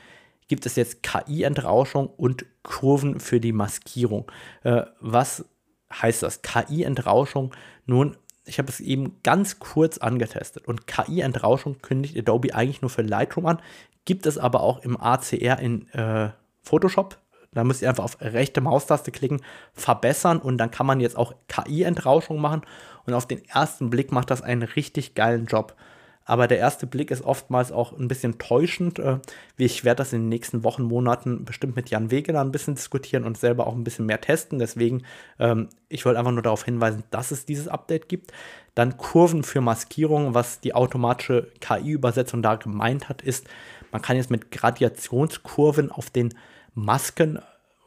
gibt 0.51 0.67
es 0.67 0.75
jetzt 0.75 1.05
KI-Entrauschung 1.05 2.09
und 2.09 2.45
Kurven 2.65 3.21
für 3.21 3.39
die 3.39 3.53
Maskierung. 3.53 4.31
Äh, 4.65 4.83
was 4.99 5.45
heißt 5.93 6.25
das? 6.25 6.43
KI-Entrauschung. 6.43 7.55
Nun, 7.87 8.17
ich 8.45 8.59
habe 8.59 8.69
es 8.69 8.81
eben 8.81 9.23
ganz 9.23 9.61
kurz 9.61 9.99
angetestet 9.99 10.67
und 10.67 10.89
KI-Entrauschung 10.89 11.81
kündigt 11.83 12.19
Adobe 12.19 12.53
eigentlich 12.53 12.83
nur 12.83 12.91
für 12.91 13.03
Lightroom 13.03 13.47
an, 13.47 13.63
gibt 14.05 14.27
es 14.27 14.39
aber 14.39 14.61
auch 14.63 14.81
im 14.81 15.01
ACR 15.01 15.61
in 15.61 15.89
äh, 15.91 16.31
Photoshop. 16.63 17.17
Da 17.53 17.63
müsst 17.63 17.83
ihr 17.83 17.89
einfach 17.89 18.05
auf 18.05 18.21
rechte 18.21 18.61
Maustaste 18.61 19.13
klicken, 19.13 19.43
verbessern 19.73 20.41
und 20.41 20.59
dann 20.59 20.73
kann 20.73 20.87
man 20.87 20.99
jetzt 20.99 21.17
auch 21.17 21.33
KI-Entrauschung 21.47 22.41
machen 22.41 22.63
und 23.07 23.15
auf 23.15 23.27
den 23.27 23.45
ersten 23.45 23.89
Blick 23.89 24.11
macht 24.11 24.33
das 24.33 24.43
einen 24.43 24.65
richtig 24.65 25.15
geilen 25.15 25.47
Job 25.47 25.77
aber 26.25 26.47
der 26.47 26.59
erste 26.59 26.87
Blick 26.87 27.11
ist 27.11 27.25
oftmals 27.25 27.73
auch 27.73 27.93
ein 27.93 28.09
bisschen 28.09 28.39
täuschend. 28.39 28.99
Äh, 28.99 29.19
ich 29.57 29.85
werde 29.85 29.99
das 29.99 30.13
in 30.13 30.23
den 30.23 30.29
nächsten 30.29 30.63
Wochen, 30.65 30.85
Monaten 30.85 31.45
bestimmt 31.45 31.77
mit 31.77 31.91
Jan 31.91 32.11
Wegener 32.11 32.41
ein 32.41 32.53
bisschen 32.53 32.77
diskutieren 32.77 33.25
und 33.25 33.39
selber 33.39 33.67
auch 33.67 33.75
ein 33.75 33.85
bisschen 33.85 34.07
mehr 34.07 34.21
testen. 34.21 34.59
Deswegen, 34.59 35.03
ähm, 35.39 35.69
ich 35.89 36.05
wollte 36.05 36.19
einfach 36.19 36.33
nur 36.33 36.43
darauf 36.43 36.65
hinweisen, 36.65 37.05
dass 37.11 37.31
es 37.31 37.47
dieses 37.47 37.69
Update 37.69 38.09
gibt. 38.09 38.33
Dann 38.75 38.97
Kurven 38.97 39.43
für 39.43 39.61
Maskierung, 39.61 40.35
was 40.35 40.61
die 40.61 40.75
automatische 40.75 41.49
KI-Übersetzung 41.61 42.43
da 42.43 42.55
gemeint 42.57 43.09
hat, 43.09 43.23
ist, 43.23 43.49
man 43.91 44.03
kann 44.03 44.17
jetzt 44.17 44.31
mit 44.31 44.53
Gradationskurven 44.53 45.91
auf 45.91 46.11
den 46.11 46.33
Masken 46.75 47.41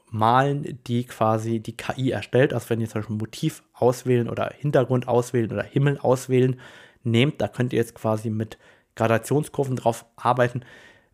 malen, 0.10 0.80
die 0.86 1.06
quasi 1.06 1.60
die 1.60 1.78
KI 1.78 2.12
erstellt. 2.12 2.54
Also 2.54 2.70
wenn 2.70 2.82
ihr 2.82 2.90
zum 2.90 3.02
Beispiel 3.02 3.16
Motiv 3.16 3.64
auswählen 3.74 4.30
oder 4.30 4.52
Hintergrund 4.56 5.08
auswählen 5.08 5.52
oder 5.52 5.64
Himmel 5.64 5.98
auswählen, 5.98 6.60
nehmt. 7.04 7.42
Da 7.42 7.48
könnt 7.48 7.74
ihr 7.74 7.80
jetzt 7.80 7.96
quasi 7.96 8.30
mit 8.30 8.58
Gradationskurven 8.96 9.76
drauf 9.76 10.06
arbeiten. 10.16 10.62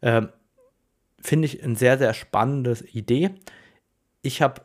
Ähm, 0.01 0.29
Finde 1.21 1.47
ich 1.47 1.63
eine 1.63 1.75
sehr, 1.75 1.97
sehr 1.97 2.13
spannende 2.13 2.77
Idee. 2.93 3.31
Ich 4.21 4.41
habe 4.41 4.61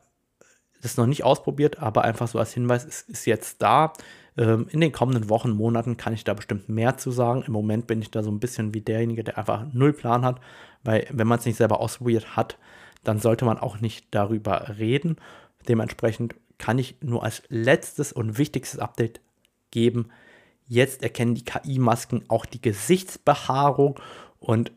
das 0.82 0.96
noch 0.96 1.06
nicht 1.06 1.24
ausprobiert, 1.24 1.80
aber 1.80 2.02
einfach 2.02 2.28
so 2.28 2.38
als 2.38 2.52
Hinweis, 2.52 2.84
es 2.84 3.02
ist 3.02 3.26
jetzt 3.26 3.62
da. 3.62 3.92
Ähm, 4.36 4.66
in 4.70 4.80
den 4.80 4.92
kommenden 4.92 5.28
Wochen, 5.28 5.50
Monaten 5.50 5.96
kann 5.96 6.12
ich 6.12 6.24
da 6.24 6.34
bestimmt 6.34 6.68
mehr 6.68 6.96
zu 6.96 7.10
sagen. 7.10 7.42
Im 7.46 7.52
Moment 7.52 7.86
bin 7.86 8.02
ich 8.02 8.10
da 8.10 8.22
so 8.22 8.30
ein 8.30 8.40
bisschen 8.40 8.74
wie 8.74 8.82
derjenige, 8.82 9.24
der 9.24 9.38
einfach 9.38 9.66
null 9.72 9.92
Plan 9.92 10.24
hat, 10.24 10.40
weil 10.82 11.06
wenn 11.10 11.26
man 11.26 11.38
es 11.38 11.46
nicht 11.46 11.56
selber 11.56 11.80
ausprobiert 11.80 12.36
hat, 12.36 12.58
dann 13.02 13.18
sollte 13.18 13.44
man 13.44 13.58
auch 13.58 13.80
nicht 13.80 14.14
darüber 14.14 14.76
reden. 14.78 15.16
Dementsprechend 15.68 16.34
kann 16.58 16.78
ich 16.78 16.96
nur 17.00 17.22
als 17.22 17.42
letztes 17.48 18.12
und 18.12 18.38
wichtigstes 18.38 18.80
Update 18.80 19.20
geben, 19.70 20.10
Jetzt 20.66 21.02
erkennen 21.02 21.34
die 21.34 21.44
KI-Masken 21.44 22.24
auch 22.28 22.46
die 22.46 22.60
Gesichtsbehaarung 22.60 24.00
und 24.38 24.72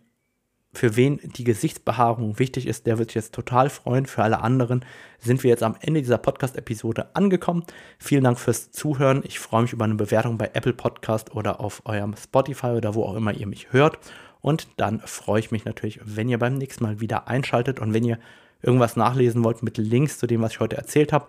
für 0.78 0.95
wen 0.95 1.19
die 1.23 1.43
Gesichtsbehaarung 1.43 2.38
wichtig 2.38 2.67
ist, 2.67 2.86
der 2.86 3.00
wird 3.00 3.10
sich 3.10 3.15
jetzt 3.15 3.34
total 3.34 3.69
freuen. 3.69 4.06
Für 4.06 4.23
alle 4.23 4.41
anderen 4.41 4.86
sind 5.17 5.43
wir 5.43 5.50
jetzt 5.50 5.63
am 5.63 5.76
Ende 5.80 6.02
dieser 6.02 6.19
Podcast-Episode 6.19 7.15
angekommen. 7.15 7.63
Vielen 7.97 8.23
Dank 8.23 8.39
fürs 8.39 8.71
Zuhören. 8.71 9.23
Ich 9.26 9.39
freue 9.39 9.63
mich 9.63 9.73
über 9.73 9.86
eine 9.86 9.95
Bewertung 9.95 10.38
bei 10.38 10.52
Apple 10.54 10.73
Podcast 10.73 11.34
oder 11.34 11.62
auf 11.62 11.82
eurem 11.86 12.15
Spotify 12.15 12.67
oder 12.67 12.93
wo 12.93 13.04
auch 13.04 13.15
immer 13.15 13.34
ihr 13.34 13.47
mich 13.47 13.73
hört. 13.73 13.97
Und 14.41 14.67
dann 14.78 15.00
freue 15.00 15.39
ich 15.39 15.52
mich 15.52 15.65
natürlich, 15.65 16.00
wenn 16.04 16.30
ihr 16.30 16.38
beim 16.38 16.56
nächsten 16.56 16.84
Mal 16.84 17.00
wieder 17.00 17.28
einschaltet 17.28 17.80
und 17.80 17.93
wenn 17.93 18.04
ihr 18.04 18.19
irgendwas 18.62 18.95
nachlesen 18.95 19.43
wollt 19.43 19.63
mit 19.63 19.78
Links 19.78 20.19
zu 20.19 20.28
dem, 20.28 20.41
was 20.41 20.52
ich 20.52 20.60
heute 20.60 20.78
erzählt 20.78 21.12
habe, 21.12 21.28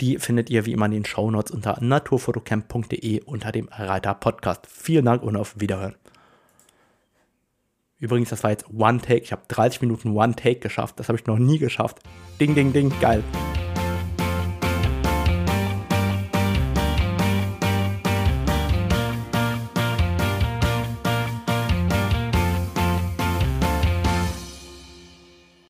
die 0.00 0.18
findet 0.18 0.50
ihr 0.50 0.64
wie 0.64 0.72
immer 0.72 0.86
in 0.86 0.92
den 0.92 1.04
Shownotes 1.04 1.50
unter 1.50 1.78
naturfotocamp.de 1.80 3.22
unter 3.24 3.52
dem 3.52 3.68
Reiter 3.68 4.14
Podcast. 4.14 4.66
Vielen 4.66 5.04
Dank 5.04 5.22
und 5.22 5.36
auf 5.36 5.58
Wiederhören. 5.58 5.96
Übrigens, 7.98 8.30
das 8.30 8.44
war 8.44 8.50
jetzt 8.50 8.66
One 8.72 9.00
Take. 9.00 9.22
Ich 9.22 9.32
habe 9.32 9.42
30 9.48 9.80
Minuten 9.80 10.16
One 10.16 10.36
Take 10.36 10.60
geschafft. 10.60 11.00
Das 11.00 11.08
habe 11.08 11.18
ich 11.18 11.26
noch 11.26 11.38
nie 11.38 11.58
geschafft. 11.58 11.98
Ding, 12.40 12.54
ding, 12.54 12.72
ding. 12.72 12.92
Geil. 13.00 13.24